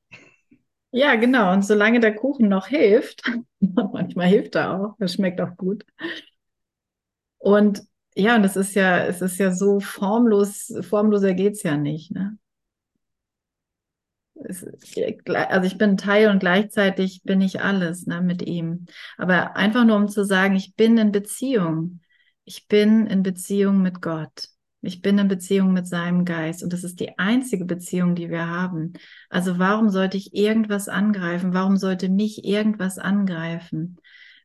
[0.91, 1.53] Ja, genau.
[1.53, 3.23] Und solange der Kuchen noch hilft,
[3.59, 5.85] manchmal hilft er auch, das schmeckt auch gut.
[7.39, 7.81] Und
[8.15, 12.37] ja, und es ist ja, es ist ja so formlos, formloser geht's ja nicht, ne?
[14.43, 14.63] Es,
[15.35, 18.85] also ich bin Teil und gleichzeitig bin ich alles, ne, mit ihm.
[19.17, 22.01] Aber einfach nur um zu sagen, ich bin in Beziehung.
[22.47, 24.47] Ich bin in Beziehung mit Gott.
[24.79, 28.47] Ich bin in Beziehung mit seinem Geist und das ist die einzige Beziehung, die wir
[28.47, 28.93] haben.
[29.29, 31.53] Also warum sollte ich irgendwas angreifen?
[31.53, 33.97] Warum sollte mich irgendwas angreifen?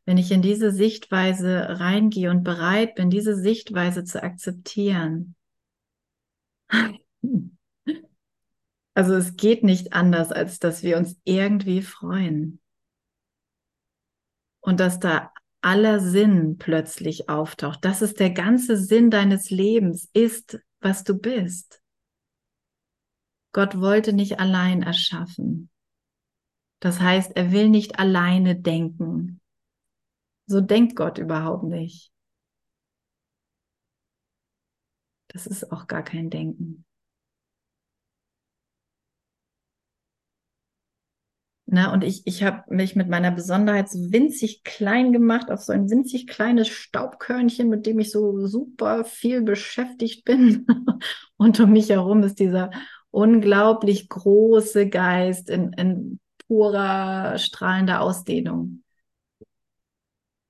[0.05, 5.37] Wenn ich in diese Sichtweise reingehe und bereit bin, diese Sichtweise zu akzeptieren.
[8.95, 12.61] Also es geht nicht anders, als dass wir uns irgendwie freuen.
[14.61, 15.32] Und dass da
[15.63, 17.85] aller Sinn plötzlich auftaucht.
[17.85, 21.83] Das ist der ganze Sinn deines Lebens, ist, was du bist.
[23.53, 25.71] Gott wollte nicht allein erschaffen.
[26.81, 29.41] Das heißt, er will nicht alleine denken.
[30.47, 32.11] So denkt Gott überhaupt nicht.
[35.29, 36.85] Das ist auch gar kein Denken.
[41.75, 45.73] Na, und ich, ich habe mich mit meiner Besonderheit so winzig klein gemacht, auf so
[45.73, 50.67] ein winzig kleines Staubkörnchen, mit dem ich so super viel beschäftigt bin.
[51.39, 52.73] und um mich herum ist dieser
[53.11, 58.83] unglaublich große Geist in, in purer, strahlender Ausdehnung.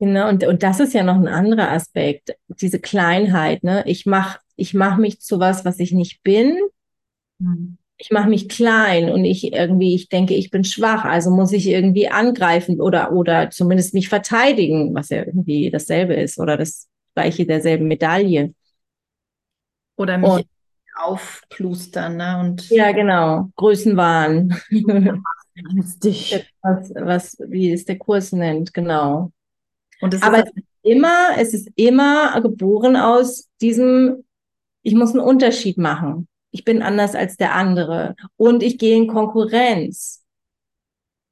[0.01, 3.85] Genau, und, und das ist ja noch ein anderer Aspekt, diese Kleinheit, ne?
[3.87, 6.59] Ich mach, ich mach mich zu was, was ich nicht bin.
[7.39, 11.53] Hm ich mache mich klein und ich irgendwie, ich denke, ich bin schwach, also muss
[11.53, 16.89] ich irgendwie angreifen oder, oder zumindest mich verteidigen, was ja irgendwie dasselbe ist oder das
[17.15, 18.55] gleiche derselben Medaille.
[19.97, 20.47] Oder mich und,
[20.97, 22.41] aufplustern, ne?
[22.41, 23.51] Und ja, genau.
[23.55, 24.51] Größenwahn.
[26.63, 29.31] was, was, wie es der Kurs nennt, genau.
[30.01, 34.25] Und Aber es ist immer, es ist immer geboren aus diesem,
[34.83, 39.09] ich muss einen Unterschied machen ich bin anders als der andere und ich gehe in
[39.09, 40.23] Konkurrenz.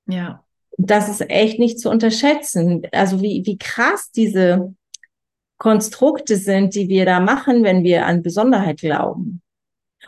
[0.06, 0.44] Ja.
[0.78, 2.82] Das ist echt nicht zu unterschätzen.
[2.90, 4.74] Also wie, wie krass diese
[5.58, 9.42] Konstrukte sind, die wir da machen, wenn wir an Besonderheit glauben.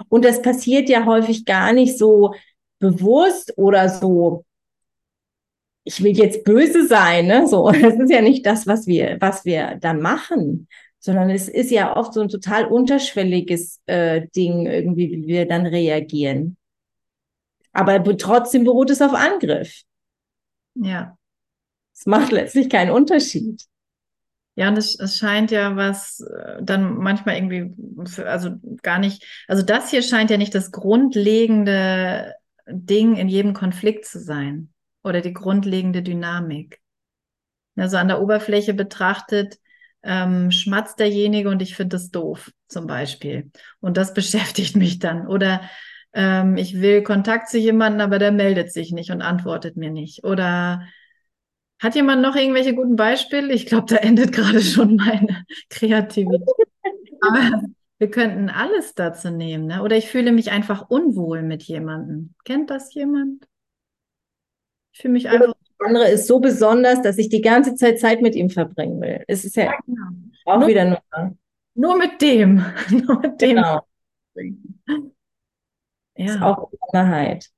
[0.09, 2.35] Und das passiert ja häufig gar nicht so
[2.79, 4.45] bewusst oder so,
[5.85, 7.47] ich will jetzt böse sein, ne?
[7.47, 10.69] So, das ist ja nicht das, was wir, was wir da machen,
[11.03, 15.67] sondern es ist ja oft so ein total unterschwelliges äh, Ding, irgendwie, wie wir dann
[15.67, 16.57] reagieren.
[17.73, 19.83] Aber trotzdem beruht es auf Angriff.
[20.75, 21.19] Ja.
[21.93, 23.65] Es macht letztlich keinen Unterschied.
[24.55, 27.75] Ja, und es, es scheint ja was äh, dann manchmal irgendwie,
[28.25, 28.51] also
[28.83, 32.35] gar nicht, also das hier scheint ja nicht das grundlegende
[32.69, 34.73] Ding in jedem Konflikt zu sein
[35.03, 36.81] oder die grundlegende Dynamik.
[37.75, 39.59] Also an der Oberfläche betrachtet
[40.03, 43.51] ähm, schmatzt derjenige und ich finde das doof, zum Beispiel.
[43.81, 45.27] Und das beschäftigt mich dann.
[45.27, 45.63] Oder
[46.13, 50.25] ähm, ich will Kontakt zu jemandem, aber der meldet sich nicht und antwortet mir nicht.
[50.25, 50.87] Oder
[51.79, 53.53] hat jemand noch irgendwelche guten Beispiele?
[53.53, 56.49] Ich glaube, da endet gerade schon meine Kreativität.
[57.21, 57.63] Aber
[57.99, 59.83] wir könnten alles dazu nehmen, ne?
[59.83, 62.35] Oder ich fühle mich einfach unwohl mit jemandem.
[62.45, 63.47] Kennt das jemand?
[64.93, 65.55] Ich fühle mich einfach.
[65.85, 69.25] Andere ist so besonders, dass ich die ganze Zeit Zeit mit ihm verbringen will.
[69.29, 70.03] Es ist ja, ja genau.
[70.47, 71.37] auch nur, wieder nur.
[71.75, 72.65] Nur mit dem.
[72.91, 73.57] nur mit dem.
[73.57, 73.81] Genau.
[76.17, 76.35] Ja.
[76.35, 77.51] Ist auch Besonderheit.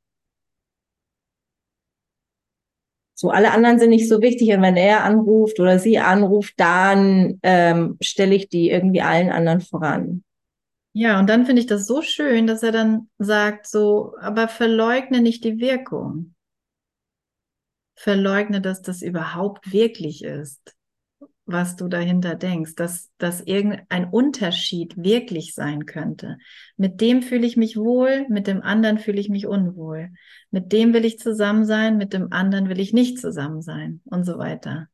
[3.16, 4.52] So, alle anderen sind nicht so wichtig.
[4.52, 9.60] Und wenn er anruft oder sie anruft, dann ähm, stelle ich die irgendwie allen anderen
[9.60, 10.24] voran.
[10.92, 15.20] Ja, und dann finde ich das so schön, dass er dann sagt, so, aber verleugne
[15.20, 16.33] nicht die Wirkung.
[17.94, 20.74] Verleugne, dass das überhaupt wirklich ist
[21.46, 26.38] was du dahinter denkst, dass, dass irgendein Unterschied wirklich sein könnte.
[26.76, 30.10] Mit dem fühle ich mich wohl, mit dem anderen fühle ich mich unwohl.
[30.50, 34.24] Mit dem will ich zusammen sein, mit dem anderen will ich nicht zusammen sein und
[34.24, 34.88] so weiter.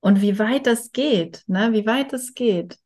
[0.00, 1.72] Und wie weit das geht, ne?
[1.72, 2.78] wie weit das geht.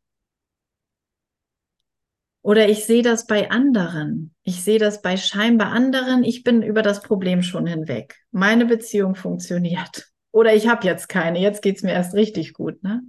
[2.46, 4.32] Oder ich sehe das bei anderen.
[4.44, 6.22] Ich sehe das bei scheinbar anderen.
[6.22, 8.20] Ich bin über das Problem schon hinweg.
[8.30, 10.06] Meine Beziehung funktioniert.
[10.30, 13.02] Oder ich habe jetzt keine, jetzt geht es mir erst richtig gut, ne?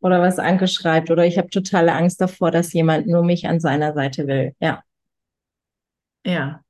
[0.00, 3.60] Oder was Anke schreibt, oder ich habe totale Angst davor, dass jemand nur mich an
[3.60, 4.56] seiner Seite will.
[4.58, 4.82] Ja.
[6.24, 6.64] Ja.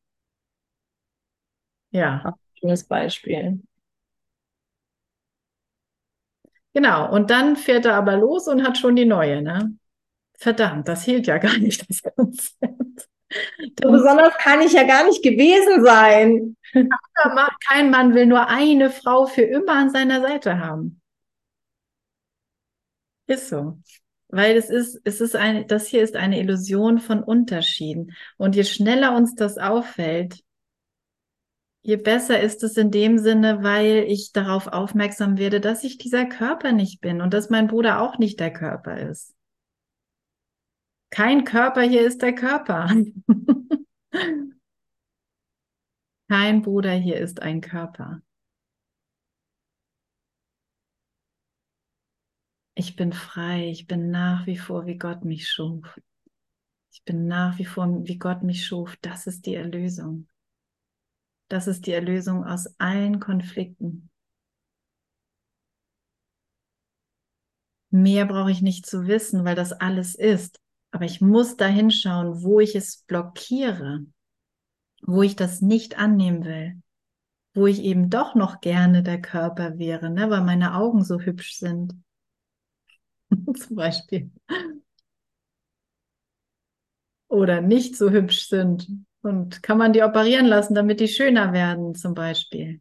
[1.92, 2.34] Ja.
[2.60, 3.62] Schönes Beispiel.
[6.78, 9.76] Genau, und dann fährt er aber los und hat schon die neue, ne?
[10.34, 13.08] Verdammt, das hielt ja gar nicht, das Konzept.
[13.82, 16.56] So besonders kann ich ja gar nicht gewesen sein.
[17.68, 21.00] Kein Mann will nur eine Frau für immer an seiner Seite haben.
[23.26, 23.80] Ist so.
[24.28, 28.14] Weil es ist, es ist eine, das hier ist eine Illusion von Unterschieden.
[28.36, 30.44] Und je schneller uns das auffällt,
[31.88, 36.26] je besser ist es in dem Sinne, weil ich darauf aufmerksam werde, dass ich dieser
[36.26, 39.34] Körper nicht bin und dass mein Bruder auch nicht der Körper ist.
[41.08, 42.94] Kein Körper hier ist der Körper.
[46.28, 48.20] Kein Bruder hier ist ein Körper.
[52.74, 55.98] Ich bin frei, ich bin nach wie vor, wie Gott mich schuf.
[56.92, 58.98] Ich bin nach wie vor, wie Gott mich schuf.
[59.00, 60.28] Das ist die Erlösung.
[61.48, 64.10] Das ist die Erlösung aus allen Konflikten.
[67.90, 70.60] Mehr brauche ich nicht zu wissen, weil das alles ist.
[70.90, 74.04] Aber ich muss da hinschauen, wo ich es blockiere,
[75.02, 76.82] wo ich das nicht annehmen will,
[77.54, 81.56] wo ich eben doch noch gerne der Körper wäre, ne, weil meine Augen so hübsch
[81.58, 81.94] sind.
[83.58, 84.30] Zum Beispiel.
[87.28, 88.86] Oder nicht so hübsch sind.
[89.22, 92.80] Und kann man die operieren lassen, damit die schöner werden, zum Beispiel.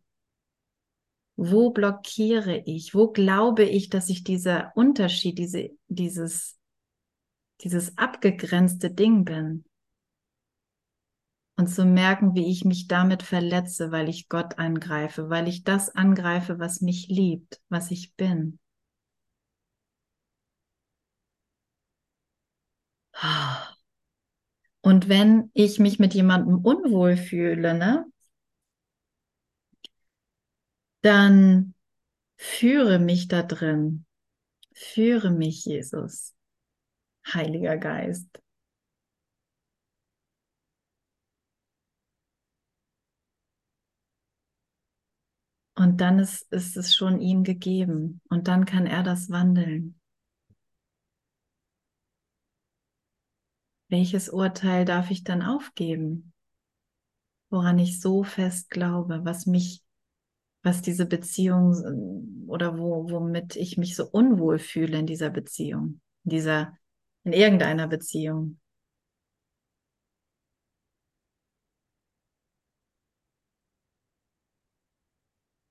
[1.35, 2.95] Wo blockiere ich?
[2.95, 6.57] Wo glaube ich, dass ich dieser Unterschied, diese, dieses
[7.61, 9.65] dieses abgegrenzte Ding bin.
[11.59, 15.89] Und zu merken, wie ich mich damit verletze, weil ich Gott angreife, weil ich das
[15.89, 18.59] angreife, was mich liebt, was ich bin.
[24.87, 28.05] Und wenn ich mich mit jemandem unwohl fühle, ne,
[31.01, 31.73] dann
[32.37, 34.05] führe mich da drin.
[34.73, 36.33] Führe mich, Jesus.
[37.27, 38.29] Heiliger Geist.
[45.75, 49.99] Und dann ist, ist es schon ihm gegeben und dann kann er das wandeln.
[53.89, 56.31] Welches Urteil darf ich dann aufgeben?
[57.49, 59.81] Woran ich so fest glaube, was mich,
[60.63, 66.29] was diese Beziehung oder wo, womit ich mich so unwohl fühle in dieser Beziehung, in
[66.31, 66.77] dieser
[67.23, 68.59] in irgendeiner Beziehung.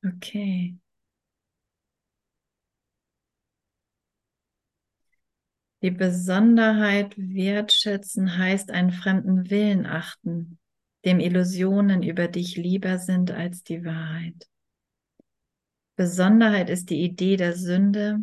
[0.07, 0.77] Okay.
[5.87, 10.59] Die Besonderheit wertschätzen heißt einen fremden Willen achten,
[11.05, 14.49] dem Illusionen über dich lieber sind als die Wahrheit.
[15.95, 18.19] Besonderheit ist die Idee der Sünde,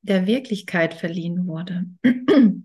[0.00, 1.84] der Wirklichkeit verliehen wurde.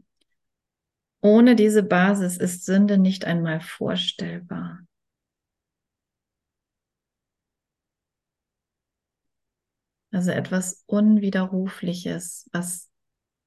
[1.22, 4.86] Ohne diese Basis ist Sünde nicht einmal vorstellbar.
[10.12, 12.87] Also etwas Unwiderrufliches, was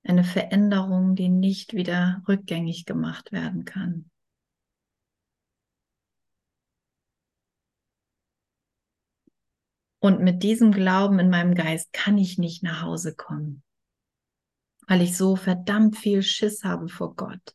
[0.02, 4.10] eine Veränderung, die nicht wieder rückgängig gemacht werden kann.
[10.02, 13.62] Und mit diesem Glauben in meinem Geist kann ich nicht nach Hause kommen,
[14.88, 17.54] weil ich so verdammt viel Schiss habe vor Gott.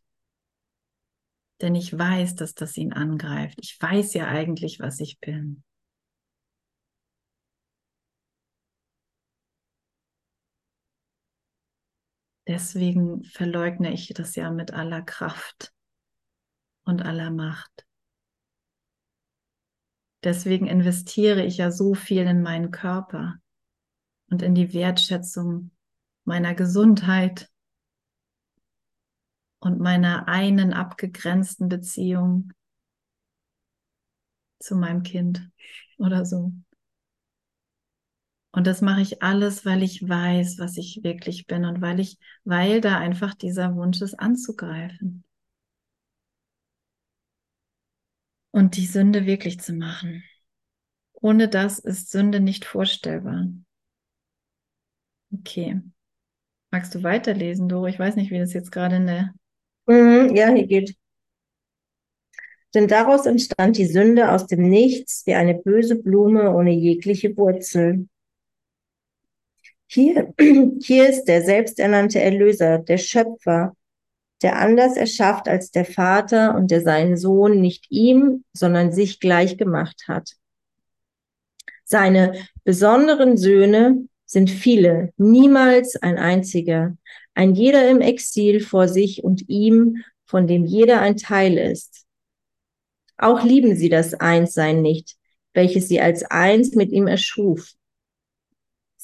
[1.61, 3.57] Denn ich weiß, dass das ihn angreift.
[3.61, 5.63] Ich weiß ja eigentlich, was ich bin.
[12.47, 15.73] Deswegen verleugne ich das ja mit aller Kraft
[16.83, 17.85] und aller Macht.
[20.23, 23.35] Deswegen investiere ich ja so viel in meinen Körper
[24.29, 25.71] und in die Wertschätzung
[26.23, 27.51] meiner Gesundheit
[29.59, 32.51] und meiner einen abgegrenzten Beziehung
[34.59, 35.49] zu meinem Kind
[35.97, 36.53] oder so.
[38.55, 42.17] Und das mache ich alles, weil ich weiß, was ich wirklich bin und weil ich,
[42.45, 45.25] weil da einfach dieser Wunsch ist, anzugreifen.
[48.51, 50.23] Und die Sünde wirklich zu machen.
[51.11, 53.47] Ohne das ist Sünde nicht vorstellbar.
[55.33, 55.81] Okay.
[56.71, 57.87] Magst du weiterlesen, Doro?
[57.87, 59.33] Ich weiß nicht, wie das jetzt gerade in der.
[59.85, 60.95] Mhm, ja, hier geht.
[62.73, 68.07] Denn daraus entstand die Sünde aus dem Nichts wie eine böse Blume ohne jegliche Wurzel.
[69.87, 70.33] Hier,
[70.81, 73.75] hier ist der selbsternannte Erlöser, der Schöpfer,
[74.41, 79.57] der anders erschafft als der Vater und der seinen Sohn nicht ihm, sondern sich gleich
[79.57, 80.31] gemacht hat.
[81.83, 82.33] Seine
[82.63, 86.97] besonderen Söhne sind viele, niemals ein einziger,
[87.35, 92.05] ein jeder im Exil vor sich und ihm, von dem jeder ein Teil ist.
[93.17, 95.15] Auch lieben sie das Einssein nicht,
[95.53, 97.73] welches sie als eins mit ihm erschuf.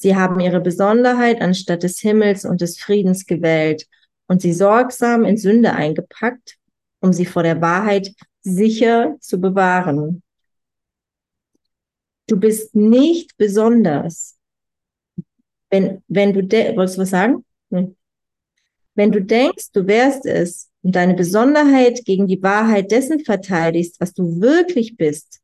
[0.01, 3.85] Sie haben ihre Besonderheit anstatt des Himmels und des Friedens gewählt
[4.25, 6.57] und sie sorgsam in Sünde eingepackt,
[7.01, 10.23] um sie vor der Wahrheit sicher zu bewahren.
[12.25, 14.39] Du bist nicht besonders.
[15.69, 16.41] Wenn, wenn du,
[16.75, 17.45] wolltest du was sagen?
[18.95, 24.15] Wenn du denkst, du wärst es und deine Besonderheit gegen die Wahrheit dessen verteidigst, was
[24.15, 25.41] du wirklich bist,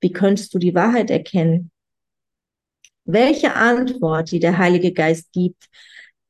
[0.00, 1.70] wie könntest du die Wahrheit erkennen?
[3.10, 5.70] Welche Antwort, die der Heilige Geist gibt,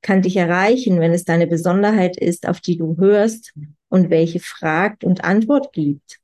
[0.01, 3.53] kann dich erreichen, wenn es deine Besonderheit ist, auf die du hörst
[3.89, 6.21] und welche fragt und Antwort gibt?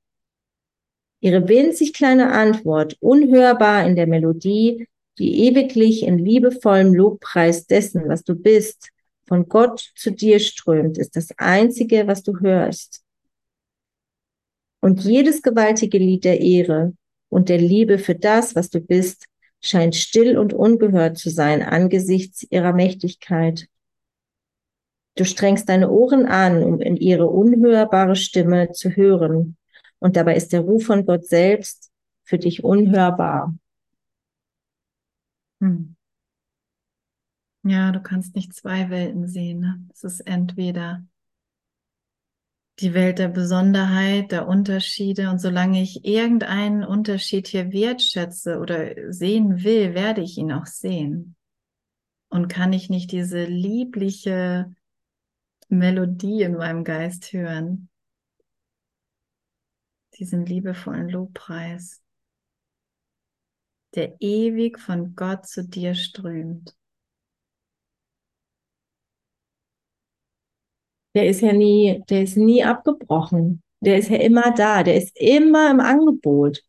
[1.19, 4.87] Ihre winzig kleine Antwort, unhörbar in der Melodie,
[5.19, 8.91] die ewiglich in liebevollem Lobpreis dessen, was du bist,
[9.27, 13.03] von Gott zu dir strömt, ist das einzige, was du hörst.
[14.81, 16.93] Und jedes gewaltige Lied der Ehre
[17.29, 19.27] und der Liebe für das, was du bist,
[19.65, 23.69] scheint still und ungehört zu sein angesichts ihrer Mächtigkeit.
[25.17, 29.57] Du strengst deine Ohren an, um in ihre unhörbare Stimme zu hören.
[30.01, 31.91] Und dabei ist der Ruf von Gott selbst
[32.25, 33.55] für dich unhörbar.
[35.61, 35.97] Hm.
[37.63, 39.61] Ja, du kannst nicht zwei Welten sehen.
[39.61, 39.81] Ne?
[39.95, 41.07] Es ist entweder
[42.81, 45.31] die Welt der Besonderheit, der Unterschiede.
[45.31, 51.37] Und solange ich irgendeinen Unterschied hier wertschätze oder sehen will, werde ich ihn auch sehen.
[52.29, 54.75] Und kann ich nicht diese liebliche
[55.69, 57.89] Melodie in meinem Geist hören,
[60.19, 62.03] diesen liebevollen Lobpreis,
[63.95, 66.77] der ewig von Gott zu dir strömt.
[71.15, 73.63] Der ist ja nie, der ist nie abgebrochen.
[73.81, 76.63] Der ist ja immer da, der ist immer im Angebot.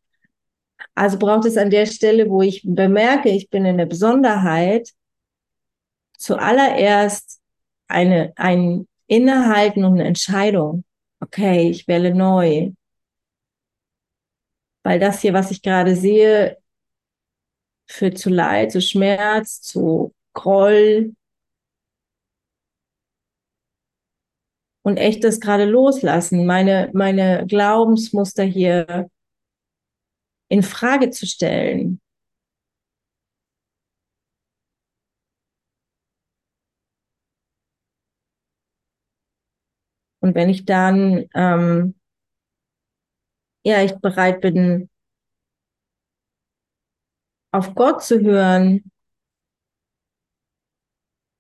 [0.94, 4.90] Also braucht es an der Stelle, wo ich bemerke, ich bin in der Besonderheit,
[6.18, 7.42] zuallererst
[7.88, 10.84] eine, ein Innehalten und eine Entscheidung.
[11.20, 12.72] Okay, ich wähle neu.
[14.84, 16.58] Weil das hier, was ich gerade sehe,
[17.88, 21.16] führt zu Leid, zu Schmerz, zu Groll,
[24.86, 29.10] und echt das gerade loslassen, meine, meine Glaubensmuster hier
[30.48, 32.00] in Frage zu stellen.
[40.20, 41.96] Und wenn ich dann, ähm,
[43.64, 44.90] ja, ich bereit bin,
[47.52, 48.84] auf Gott zu hören,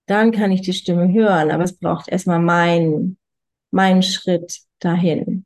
[0.07, 1.51] dann kann ich die Stimme hören.
[1.51, 3.19] Aber es braucht erstmal meinen,
[3.75, 5.45] meinen Schritt dahin.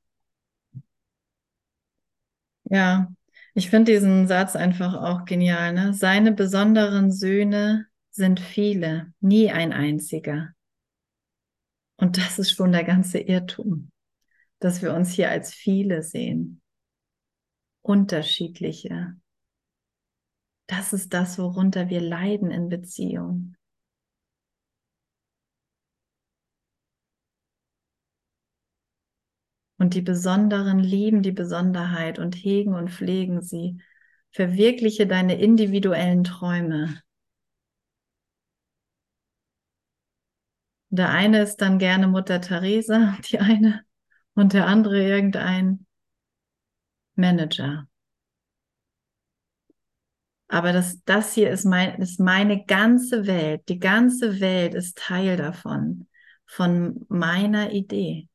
[2.66, 3.12] Ja,
[3.56, 5.74] ich finde diesen Satz einfach auch genial.
[5.74, 5.96] Ne?
[5.96, 10.54] Seine besonderen Söhne sind viele, nie ein einziger.
[11.98, 13.92] Und das ist schon der ganze Irrtum,
[14.60, 16.62] dass wir uns hier als viele sehen.
[17.82, 19.16] Unterschiedliche.
[20.68, 23.56] Das ist das, worunter wir leiden in Beziehung.
[29.80, 33.82] Und die Besonderen lieben die Besonderheit und hegen und pflegen sie.
[34.32, 37.02] Verwirkliche deine individuellen Träume.
[40.90, 43.84] Der eine ist dann gerne Mutter Teresa, die eine,
[44.34, 45.86] und der andere irgendein
[47.16, 47.88] Manager.
[50.50, 53.62] Aber das, das hier ist, mein, ist meine ganze Welt.
[53.70, 56.08] Die ganze Welt ist Teil davon,
[56.48, 58.28] von meiner Idee.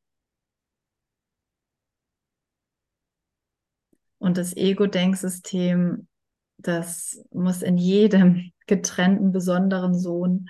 [4.24, 6.08] Und das Ego-Denksystem,
[6.56, 10.48] das muss in jedem getrennten, besonderen Sohn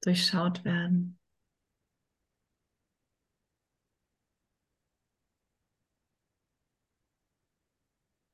[0.00, 1.18] durchschaut werden.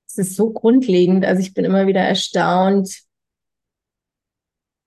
[0.06, 1.24] Es ist so grundlegend.
[1.24, 3.02] Also ich bin immer wieder erstaunt,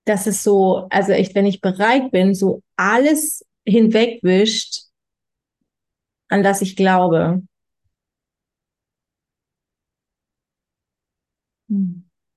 [0.06, 4.84] dass es so, also echt, wenn ich bereit bin, so alles hinwegwischt,
[6.30, 7.42] an das ich glaube.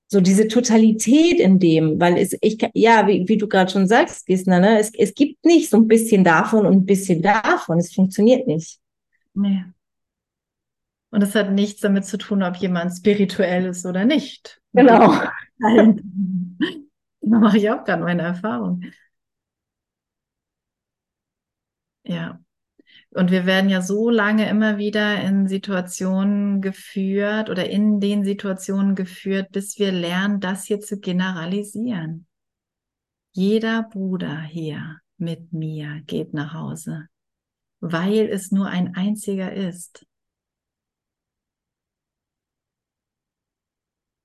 [0.08, 4.26] So diese Totalität in dem, weil es, ich, ja, wie, wie du gerade schon sagst,
[4.26, 7.78] Gisner, ne, es, es gibt nicht so ein bisschen davon und ein bisschen davon.
[7.78, 8.78] Es funktioniert nicht.
[9.34, 9.64] Nee.
[11.10, 14.60] Und es hat nichts damit zu tun, ob jemand spirituell ist oder nicht.
[14.72, 15.14] Genau.
[17.28, 18.84] Da mache ich auch gerade meine Erfahrung.
[22.04, 22.40] Ja.
[23.16, 28.94] Und wir werden ja so lange immer wieder in Situationen geführt oder in den Situationen
[28.94, 32.26] geführt, bis wir lernen, das hier zu generalisieren.
[33.32, 37.08] Jeder Bruder hier mit mir geht nach Hause,
[37.80, 40.04] weil es nur ein einziger ist.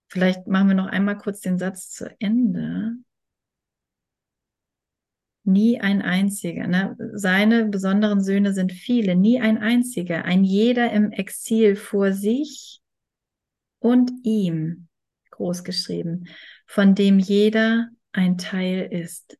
[0.10, 2.98] Vielleicht machen wir noch einmal kurz den Satz zu Ende.
[5.52, 6.68] Nie ein einziger.
[6.68, 6.96] Ne?
[7.14, 10.26] Seine besonderen Söhne sind viele, nie ein einziger.
[10.26, 12.82] Ein jeder im Exil vor sich
[13.80, 14.88] und ihm,
[15.32, 16.28] großgeschrieben,
[16.68, 19.38] von dem jeder ein Teil ist.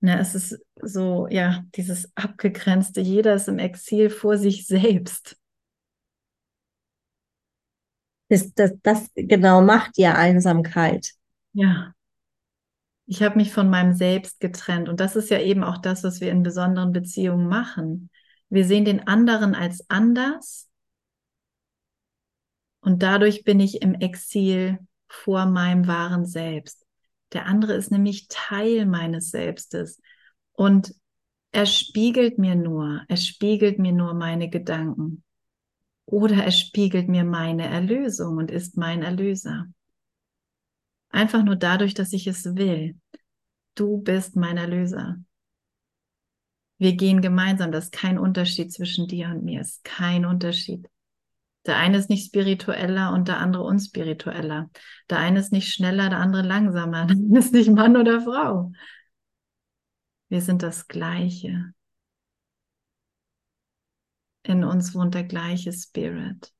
[0.00, 5.36] Na, es ist so, ja, dieses abgegrenzte, jeder ist im Exil vor sich selbst.
[8.28, 11.12] Das, das, das genau macht ja Einsamkeit.
[11.52, 11.94] Ja.
[13.12, 14.88] Ich habe mich von meinem Selbst getrennt.
[14.88, 18.08] Und das ist ja eben auch das, was wir in besonderen Beziehungen machen.
[18.48, 20.70] Wir sehen den anderen als anders.
[22.80, 26.86] Und dadurch bin ich im Exil vor meinem wahren Selbst.
[27.34, 30.00] Der andere ist nämlich Teil meines Selbstes.
[30.52, 30.94] Und
[31.50, 35.22] er spiegelt mir nur, er spiegelt mir nur meine Gedanken.
[36.06, 39.66] Oder er spiegelt mir meine Erlösung und ist mein Erlöser.
[41.12, 42.98] Einfach nur dadurch, dass ich es will.
[43.74, 45.18] Du bist mein Erlöser.
[46.78, 47.70] Wir gehen gemeinsam.
[47.70, 49.60] Das ist kein Unterschied zwischen dir und mir.
[49.60, 50.88] Ist kein Unterschied.
[51.66, 54.68] Der eine ist nicht spiritueller und der andere unspiritueller.
[55.08, 57.06] Der eine ist nicht schneller, der andere langsamer.
[57.06, 58.72] Der eine ist nicht Mann oder Frau.
[60.28, 61.72] Wir sind das Gleiche.
[64.44, 66.52] In uns wohnt der gleiche Spirit.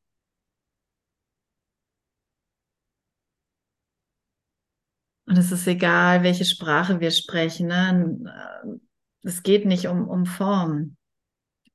[5.33, 7.69] Und es ist egal, welche Sprache wir sprechen.
[7.69, 8.79] Ne?
[9.23, 10.99] Es geht nicht um, um Form.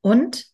[0.02, 0.46] Und,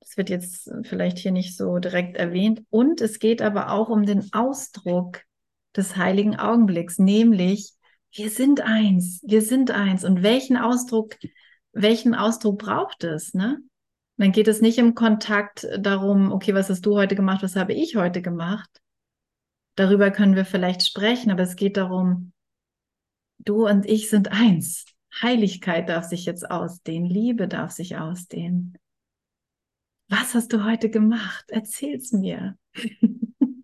[0.00, 4.04] das wird jetzt vielleicht hier nicht so direkt erwähnt, und es geht aber auch um
[4.04, 5.22] den Ausdruck
[5.74, 7.72] des heiligen Augenblicks, nämlich
[8.12, 10.04] wir sind eins, wir sind eins.
[10.04, 11.16] Und welchen Ausdruck,
[11.72, 13.32] welchen Ausdruck braucht es?
[13.32, 13.60] Ne?
[14.18, 17.72] Dann geht es nicht im Kontakt darum, okay, was hast du heute gemacht, was habe
[17.72, 18.68] ich heute gemacht,
[19.76, 22.32] Darüber können wir vielleicht sprechen, aber es geht darum,
[23.38, 24.86] du und ich sind eins.
[25.22, 28.76] Heiligkeit darf sich jetzt ausdehnen, Liebe darf sich ausdehnen.
[30.08, 31.44] Was hast du heute gemacht?
[31.50, 32.56] Erzähl's mir.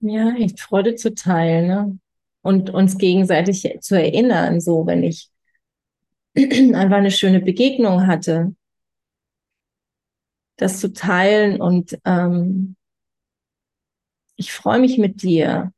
[0.00, 1.66] ja, echt Freude zu teilen.
[1.68, 1.98] Ne?
[2.42, 5.30] und uns gegenseitig zu erinnern, so wenn ich
[6.36, 8.54] einfach eine schöne Begegnung hatte,
[10.58, 12.76] das zu teilen und ähm,
[14.36, 15.72] ich freue mich mit dir,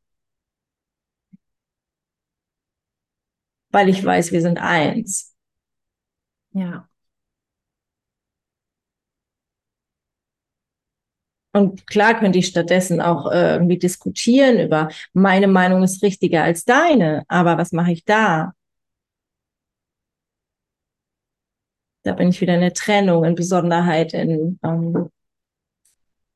[3.71, 5.35] weil ich weiß, wir sind eins.
[6.53, 6.89] Ja.
[11.53, 16.65] Und klar könnte ich stattdessen auch äh, irgendwie diskutieren über, meine Meinung ist richtiger als
[16.65, 18.53] deine, aber was mache ich da?
[22.03, 25.11] Da bin ich wieder in der Trennung, in Besonderheit, in ähm,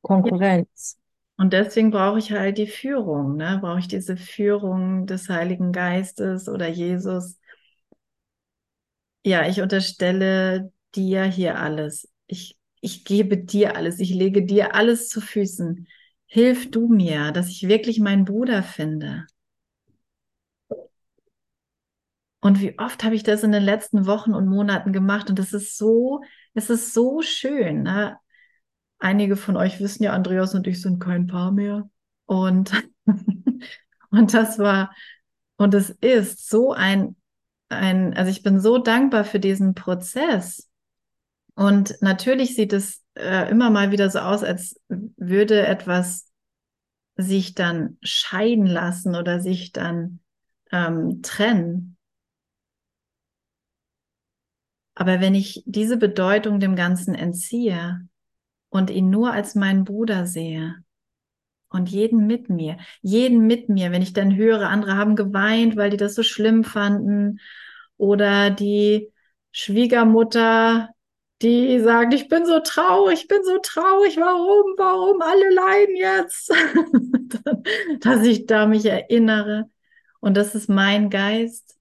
[0.01, 0.97] Konkurrenz.
[1.37, 3.57] Und deswegen brauche ich halt die Führung, ne?
[3.61, 7.37] Brauche ich diese Führung des Heiligen Geistes oder Jesus.
[9.25, 12.07] Ja, ich unterstelle dir hier alles.
[12.27, 15.87] Ich ich gebe dir alles, ich lege dir alles zu Füßen.
[16.27, 19.25] Hilf du mir, dass ich wirklich meinen Bruder finde.
[22.45, 25.51] Und wie oft habe ich das in den letzten Wochen und Monaten gemacht und es
[25.51, 26.21] ist so,
[26.53, 27.81] es ist so schön.
[27.81, 28.19] Ne?
[28.99, 31.89] Einige von euch wissen ja, Andreas und ich sind kein Paar mehr.
[32.25, 32.71] Und,
[34.11, 34.93] und das war,
[35.57, 37.15] und es ist so ein,
[37.69, 40.69] ein, also ich bin so dankbar für diesen Prozess,
[41.55, 46.29] und natürlich sieht es äh, immer mal wieder so aus, als würde etwas
[47.15, 50.19] sich dann scheiden lassen oder sich dann
[50.71, 51.94] ähm, trennen.
[54.95, 58.07] Aber wenn ich diese Bedeutung dem Ganzen entziehe
[58.69, 60.75] und ihn nur als meinen Bruder sehe
[61.69, 65.89] und jeden mit mir, jeden mit mir, wenn ich dann höre, andere haben geweint, weil
[65.89, 67.39] die das so schlimm fanden
[67.97, 69.11] oder die
[69.51, 70.89] Schwiegermutter
[71.41, 76.53] die sagt, ich bin so traurig, ich bin so traurig, warum, warum, alle leiden jetzt,
[77.99, 79.69] dass ich da mich erinnere.
[80.21, 81.74] Und das ist mein Geist,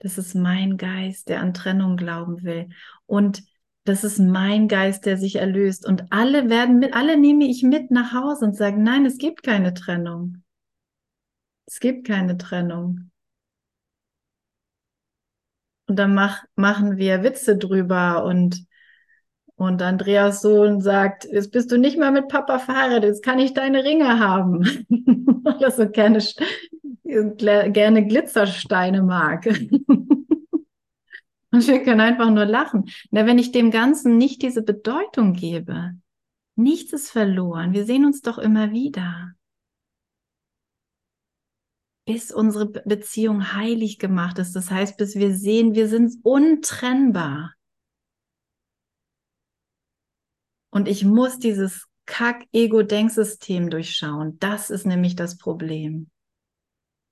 [0.00, 2.70] das ist mein Geist, der an Trennung glauben will.
[3.06, 3.42] Und
[3.84, 5.86] das ist mein Geist, der sich erlöst.
[5.86, 9.42] Und alle werden mit, alle nehme ich mit nach Hause und sage, nein, es gibt
[9.42, 10.42] keine Trennung.
[11.66, 13.10] Es gibt keine Trennung.
[15.86, 18.66] Und dann mach, machen wir Witze drüber und,
[19.60, 23.52] und Andreas Sohn sagt, jetzt bist du nicht mehr mit Papa verheiratet, jetzt kann ich
[23.52, 24.64] deine Ringe haben.
[25.44, 26.24] Weil er so gerne,
[27.04, 29.46] gerne Glitzersteine mag.
[31.52, 32.86] Und wir können einfach nur lachen.
[33.10, 35.94] Na, wenn ich dem Ganzen nicht diese Bedeutung gebe,
[36.56, 37.74] nichts ist verloren.
[37.74, 39.34] Wir sehen uns doch immer wieder
[42.06, 44.56] bis unsere Beziehung heilig gemacht ist.
[44.56, 47.52] Das heißt, bis wir sehen, wir sind untrennbar.
[50.70, 54.38] Und ich muss dieses Kack-Ego-Denksystem durchschauen.
[54.38, 56.10] Das ist nämlich das Problem.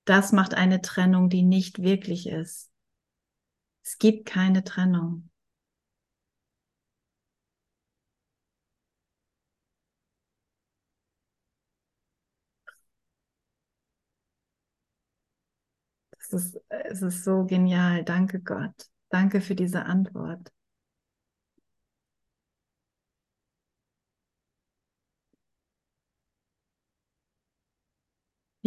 [0.05, 2.69] Das macht eine Trennung, die nicht wirklich ist.
[3.83, 5.29] Es gibt keine Trennung.
[16.17, 18.03] Es ist, es ist so genial.
[18.03, 18.73] Danke Gott.
[19.09, 20.51] Danke für diese Antwort.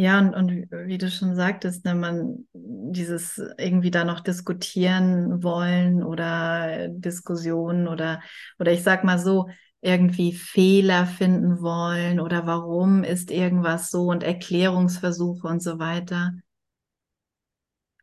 [0.02, 0.50] Ja, und, und
[0.88, 8.20] wie du schon sagtest, ne, man dieses irgendwie da noch diskutieren wollen oder Diskussionen oder,
[8.58, 9.48] oder ich sag mal so,
[9.80, 16.32] irgendwie Fehler finden wollen oder warum ist irgendwas so und Erklärungsversuche und so weiter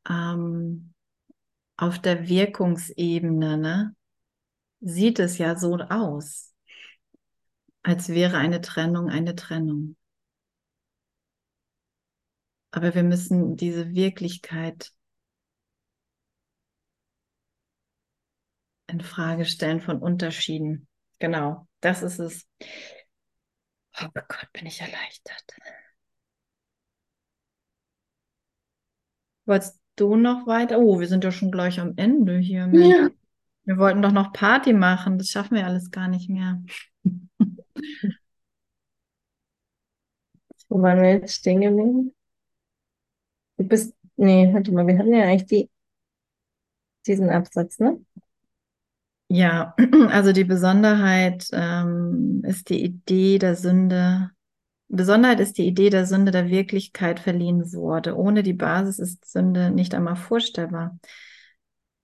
[0.09, 0.93] ähm,
[1.77, 3.95] auf der Wirkungsebene ne,
[4.81, 6.53] sieht es ja so aus,
[7.83, 9.97] als wäre eine Trennung eine Trennung.
[12.71, 14.91] Aber wir müssen diese Wirklichkeit
[18.87, 20.87] in Frage stellen von Unterschieden.
[21.19, 22.47] Genau, das ist es.
[24.01, 25.43] Oh Gott, bin ich erleichtert.
[29.45, 30.79] Wolltest du noch weiter?
[30.79, 32.69] Oh, wir sind ja schon gleich am Ende hier.
[32.71, 33.09] Ja.
[33.63, 35.17] Wir wollten doch noch Party machen.
[35.17, 36.63] Das schaffen wir alles gar nicht mehr.
[40.69, 42.13] Wo waren wir jetzt stehen geblieben?
[43.59, 45.69] Du bist, nee, warte mal, wir hatten ja eigentlich die,
[47.05, 47.99] diesen Absatz, ne?
[49.27, 49.75] Ja,
[50.09, 54.31] also die Besonderheit ähm, ist die Idee der Sünde
[54.91, 58.17] Besonderheit ist die Idee der Sünde der Wirklichkeit verliehen wurde.
[58.17, 60.97] Ohne die Basis ist Sünde nicht einmal vorstellbar.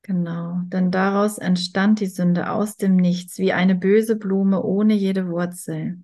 [0.04, 5.28] Genau, denn daraus entstand die Sünde aus dem Nichts, wie eine böse Blume ohne jede
[5.30, 6.04] Wurzel.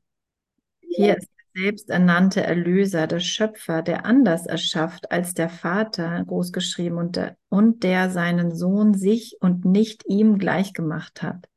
[0.80, 7.16] Hier ist selbst ernannte Erlöser, der Schöpfer, der anders erschafft als der Vater, großgeschrieben, und
[7.16, 11.48] der, und der seinen Sohn sich und nicht ihm gleichgemacht hat.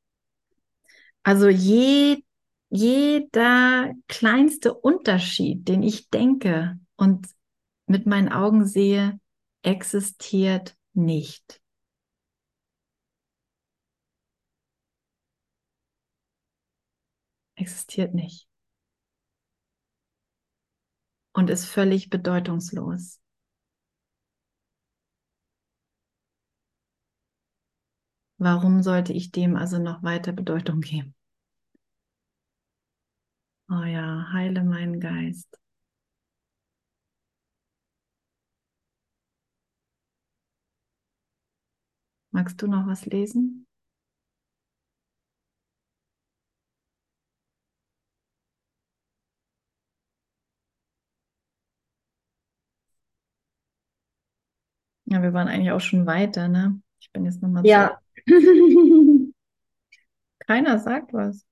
[1.22, 2.22] Also je,
[2.68, 7.28] jeder kleinste Unterschied, den ich denke und
[7.86, 9.18] mit meinen Augen sehe,
[9.62, 11.61] existiert nicht.
[17.57, 18.49] Existiert nicht.
[21.35, 23.20] Und ist völlig bedeutungslos.
[28.39, 31.16] Warum sollte ich dem also noch weiter Bedeutung geben?
[33.70, 35.59] Oh ja, heile meinen Geist.
[42.32, 43.63] Magst du noch was lesen?
[55.14, 56.80] Ja, wir waren eigentlich auch schon weiter, ne?
[56.98, 58.00] Ich bin jetzt nochmal Ja.
[60.44, 61.46] Keiner sagt was.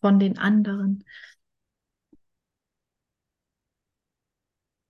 [0.00, 1.04] Von den anderen.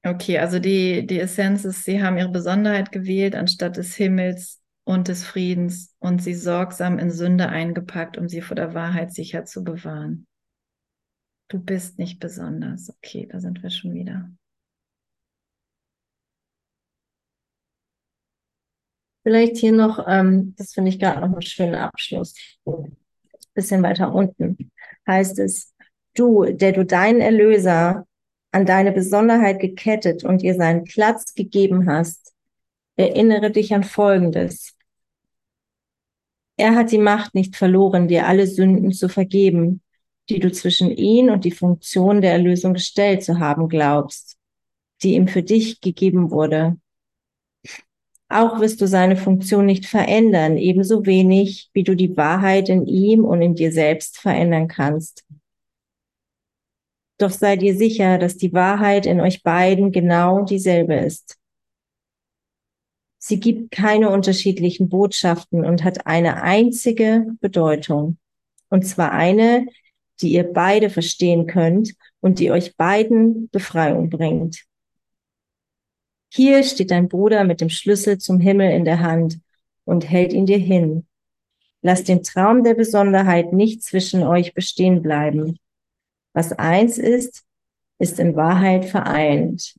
[0.04, 5.08] Okay, also die, die Essenz ist, sie haben ihre Besonderheit gewählt anstatt des Himmels und
[5.08, 9.64] des Friedens und sie sorgsam in Sünde eingepackt, um sie vor der Wahrheit sicher zu
[9.64, 10.28] bewahren.
[11.48, 12.90] Du bist nicht besonders.
[12.90, 14.30] Okay, da sind wir schon wieder.
[19.22, 22.34] Vielleicht hier noch, ähm, das finde ich gerade noch einen schönen Abschluss.
[23.54, 24.70] Bisschen weiter unten
[25.06, 25.74] heißt es,
[26.14, 28.06] du, der du deinen Erlöser
[28.52, 32.32] an deine Besonderheit gekettet und ihr seinen Platz gegeben hast,
[32.96, 34.74] erinnere dich an Folgendes.
[36.56, 39.82] Er hat die Macht nicht verloren, dir alle Sünden zu vergeben,
[40.28, 44.36] die du zwischen ihn und die Funktion der Erlösung gestellt zu haben glaubst,
[45.02, 46.76] die ihm für dich gegeben wurde.
[48.32, 53.24] Auch wirst du seine Funktion nicht verändern, ebenso wenig, wie du die Wahrheit in ihm
[53.24, 55.24] und in dir selbst verändern kannst.
[57.18, 61.38] Doch sei dir sicher, dass die Wahrheit in euch beiden genau dieselbe ist.
[63.18, 68.16] Sie gibt keine unterschiedlichen Botschaften und hat eine einzige Bedeutung.
[68.68, 69.66] Und zwar eine,
[70.20, 74.69] die ihr beide verstehen könnt und die euch beiden Befreiung bringt.
[76.32, 79.40] Hier steht dein Bruder mit dem Schlüssel zum Himmel in der Hand
[79.84, 81.06] und hält ihn dir hin.
[81.82, 85.58] Lass den Traum der Besonderheit nicht zwischen euch bestehen bleiben.
[86.32, 87.44] Was eins ist,
[87.98, 89.74] ist in Wahrheit vereint.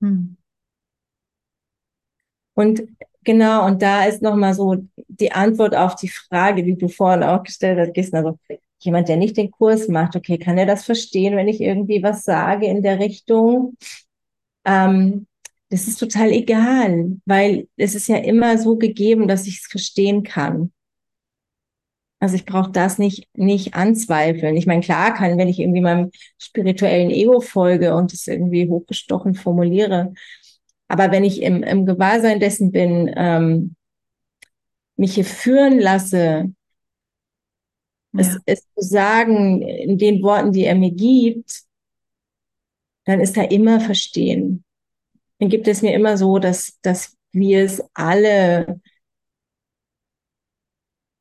[0.00, 0.36] Hm.
[2.54, 2.82] Und
[3.24, 4.76] genau, und da ist nochmal so
[5.08, 8.38] die Antwort auf die Frage, die du vorhin auch gestellt hast, Gisner, also
[8.80, 12.24] jemand, der nicht den Kurs macht, okay, kann er das verstehen, wenn ich irgendwie was
[12.24, 13.76] sage in der Richtung?
[14.64, 15.26] Ähm,
[15.70, 20.22] das ist total egal, weil es ist ja immer so gegeben, dass ich es verstehen
[20.22, 20.72] kann.
[22.20, 24.56] Also ich brauche das nicht, nicht anzweifeln.
[24.56, 29.34] Ich meine, klar kann, wenn ich irgendwie meinem spirituellen Ego folge und es irgendwie hochgestochen
[29.34, 30.14] formuliere.
[30.88, 33.76] Aber wenn ich im, im Gewahrsein dessen bin, ähm,
[34.96, 36.52] mich hier führen lasse,
[38.12, 38.20] ja.
[38.20, 41.62] es, es zu sagen in den Worten, die er mir gibt,
[43.04, 44.64] dann ist da immer Verstehen.
[45.38, 48.80] Dann gibt es mir immer so, dass, dass wir es alle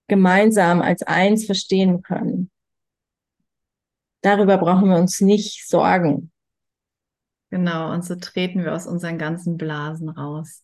[0.08, 2.50] gemeinsam als eins verstehen können.
[4.22, 6.32] Darüber brauchen wir uns nicht sorgen.
[7.50, 10.64] Genau, und so treten wir aus unseren ganzen Blasen raus.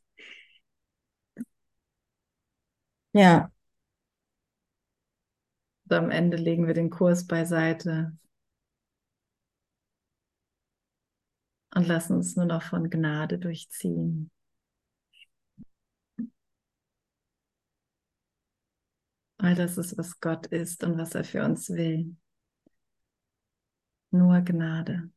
[3.13, 3.52] Ja.
[5.85, 8.17] Und am Ende legen wir den Kurs beiseite
[11.75, 14.31] und lassen uns nur noch von Gnade durchziehen.
[19.37, 22.15] Weil das ist, was Gott ist und was er für uns will.
[24.11, 25.09] Nur Gnade.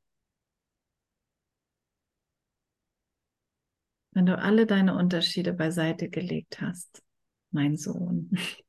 [4.11, 7.05] Wenn du alle deine Unterschiede beiseite gelegt hast,
[7.51, 8.31] mein Sohn,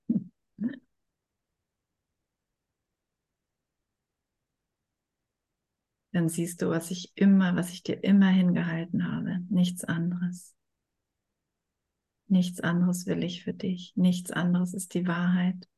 [6.17, 10.55] dann siehst du, was ich immer, was ich dir immer hingehalten habe, nichts anderes.
[12.25, 13.93] Nichts anderes will ich für dich.
[13.95, 15.69] Nichts anderes ist die Wahrheit.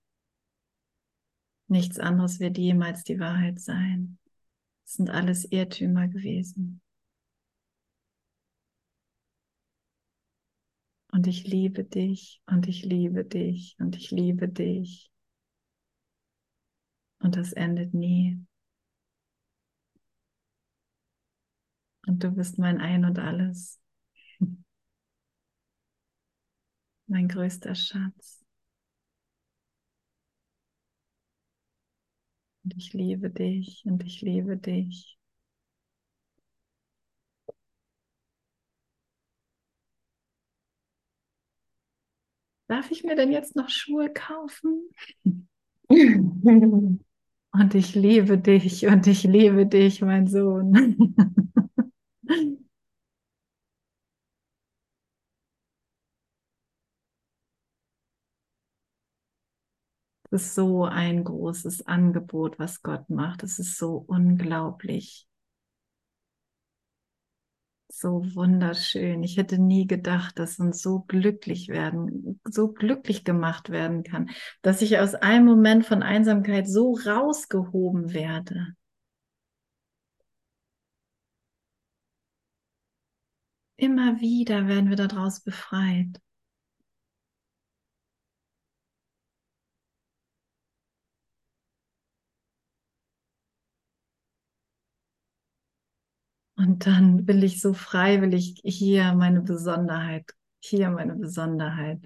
[1.68, 4.18] Nichts anderes wird jemals die Wahrheit sein.
[4.86, 6.82] Es sind alles Irrtümer gewesen.
[11.12, 15.12] Und ich liebe dich und ich liebe dich und ich liebe dich.
[17.20, 18.46] Und das endet nie.
[22.10, 23.80] Und du bist mein Ein und alles.
[27.08, 28.46] Mein größter Schatz.
[32.64, 35.18] Und ich liebe dich und ich liebe dich.
[42.70, 44.90] Darf ich mir denn jetzt noch Schuhe kaufen?
[47.52, 50.96] Und ich liebe dich und ich liebe dich, mein Sohn.
[60.32, 63.44] Es ist so ein großes Angebot, was Gott macht.
[63.44, 65.28] Es ist so unglaublich.
[67.92, 69.24] So wunderschön.
[69.24, 74.30] Ich hätte nie gedacht, dass uns so glücklich werden, so glücklich gemacht werden kann,
[74.62, 78.76] dass ich aus einem Moment von Einsamkeit so rausgehoben werde.
[83.80, 86.20] Immer wieder werden wir daraus befreit.
[96.58, 100.26] Und dann will ich so freiwillig hier meine Besonderheit,
[100.60, 102.04] hier meine Besonderheit.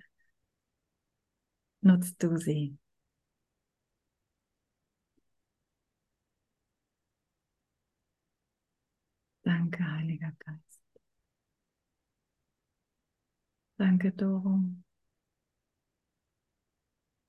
[1.82, 2.78] Nutzt du sie.
[9.43, 10.72] Danke, Heiliger Geist.
[13.84, 14.63] Danke, Doro.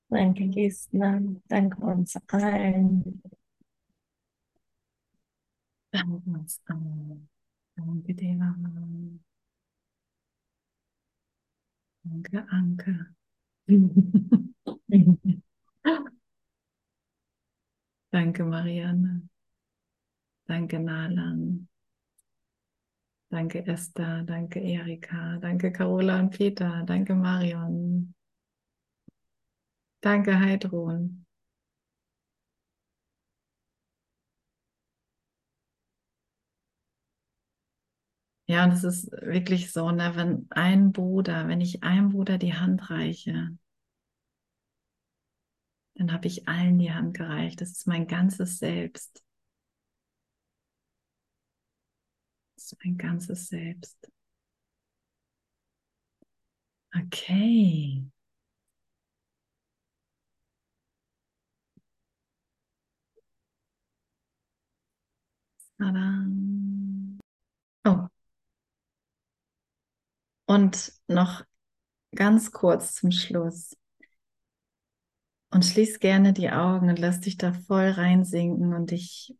[0.09, 1.19] Danke, Gisela.
[1.49, 3.21] Danke uns allen.
[5.91, 7.27] Danke uns allen.
[7.75, 8.55] Danke, Deva.
[12.05, 13.07] Danke, Anke.
[18.13, 19.27] Danke, Marianne.
[20.47, 21.67] Danke, Nalan.
[23.29, 24.23] Danke, Esther.
[24.23, 25.37] Danke, Erika.
[25.39, 26.83] Danke, Carola und Peter.
[26.87, 28.13] Danke, Marion.
[30.01, 31.25] Danke, Heidrun.
[38.47, 42.53] Ja, und es ist wirklich so, ne, wenn ein Bruder, wenn ich einem Bruder die
[42.55, 43.55] Hand reiche,
[45.95, 47.59] dann habe ich allen die Hand gereicht.
[47.61, 49.24] Das ist mein ganzes Selbst.
[52.65, 54.11] Das ist mein ganzes Selbst.
[56.95, 58.03] Okay.
[65.77, 66.25] Tada.
[67.85, 68.07] Oh.
[70.47, 71.45] Und noch
[72.15, 73.77] ganz kurz zum Schluss.
[75.51, 78.73] Und schließ gerne die Augen und lass dich da voll reinsinken.
[78.73, 79.35] Und ich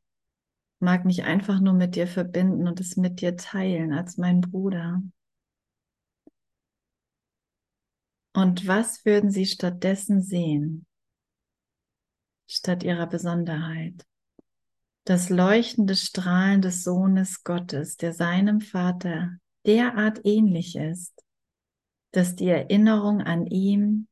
[0.79, 5.01] mag mich einfach nur mit dir verbinden und es mit dir teilen als mein Bruder.
[8.33, 10.85] Und was würden sie stattdessen sehen?
[12.47, 14.05] Statt ihrer Besonderheit.
[15.05, 21.23] Das leuchtende Strahlen des Sohnes Gottes, der seinem Vater derart ähnlich ist,
[22.11, 24.07] dass die Erinnerung an ihm,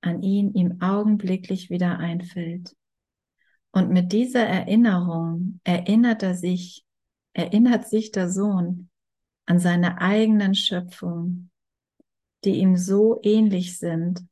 [0.00, 2.74] an ihn ihm augenblicklich wieder einfällt.
[3.72, 6.84] Und mit dieser Erinnerung erinnert er sich,
[7.32, 8.90] erinnert sich der Sohn
[9.46, 11.50] an seine eigenen Schöpfungen,
[12.44, 14.26] die ihm so ähnlich sind,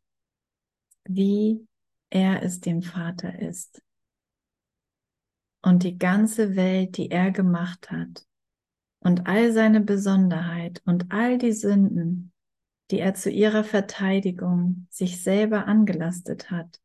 [1.05, 1.67] wie
[2.11, 3.83] er es dem Vater ist.
[5.63, 8.27] Und die ganze Welt, die er gemacht hat,
[9.03, 12.33] und all seine Besonderheit und all die Sünden,
[12.91, 16.81] die er zu ihrer Verteidigung sich selber angelastet hat,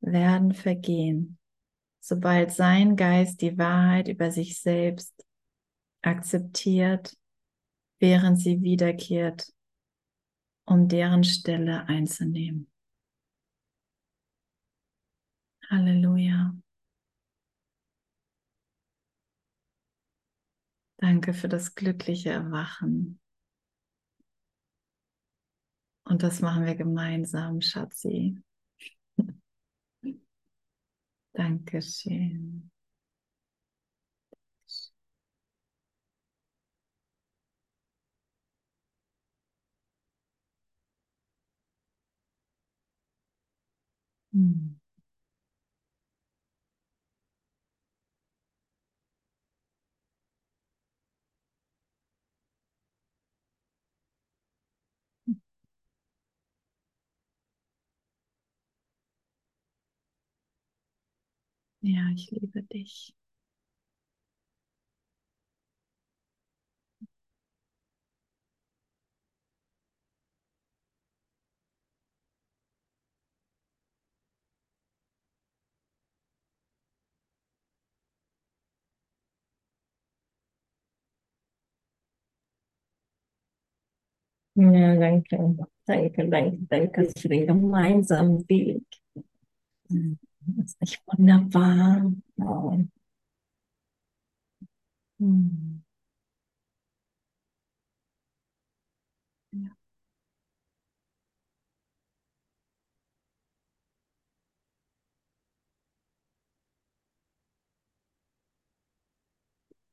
[0.00, 1.38] werden vergehen,
[2.06, 5.26] sobald sein Geist die Wahrheit über sich selbst
[6.02, 7.16] akzeptiert,
[7.98, 9.52] während sie wiederkehrt,
[10.66, 12.70] um deren Stelle einzunehmen.
[15.68, 16.54] Halleluja.
[20.98, 23.18] Danke für das glückliche Erwachen.
[26.04, 28.40] Und das machen wir gemeinsam, Schatzi.
[31.36, 32.70] Dankeschön.
[44.32, 44.76] Hm.
[61.86, 63.14] Ja, ich liebe dich.
[84.54, 85.36] Ja, danke.
[85.86, 88.82] Danke, danke, danke für den gemeinsamen Weg.
[90.62, 92.12] Ist nicht wunderbar.
[92.38, 92.78] Oh.
[95.20, 95.82] Hm.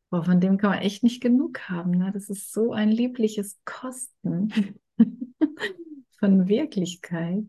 [0.09, 1.91] Boah, von dem kann man echt nicht genug haben.
[1.91, 2.11] Ne?
[2.13, 4.49] Das ist so ein liebliches Kosten
[6.19, 7.45] von Wirklichkeit.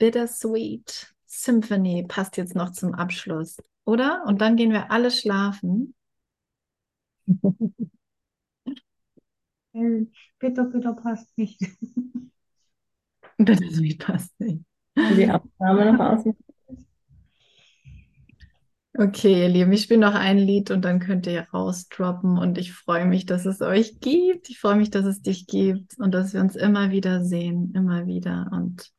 [0.00, 4.24] Bittersweet Symphony passt jetzt noch zum Abschluss, oder?
[4.26, 5.94] Und dann gehen wir alle schlafen.
[9.72, 11.60] Bitte, bitte passt nicht.
[13.38, 14.64] Bittersweet passt nicht.
[14.96, 16.24] Die Aufnahme noch aus.
[18.98, 22.72] Okay, ihr Lieben, ich spiele noch ein Lied und dann könnt ihr rausdroppen und ich
[22.72, 24.48] freue mich, dass es euch gibt.
[24.48, 28.06] Ich freue mich, dass es dich gibt und dass wir uns immer wieder sehen, immer
[28.06, 28.92] wieder und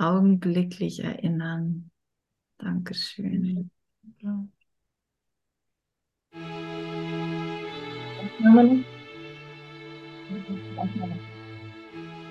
[0.00, 1.90] augenblicklich erinnern.
[2.58, 3.70] Dankeschön.
[4.20, 4.46] Ja.
[10.80, 11.29] Thank you.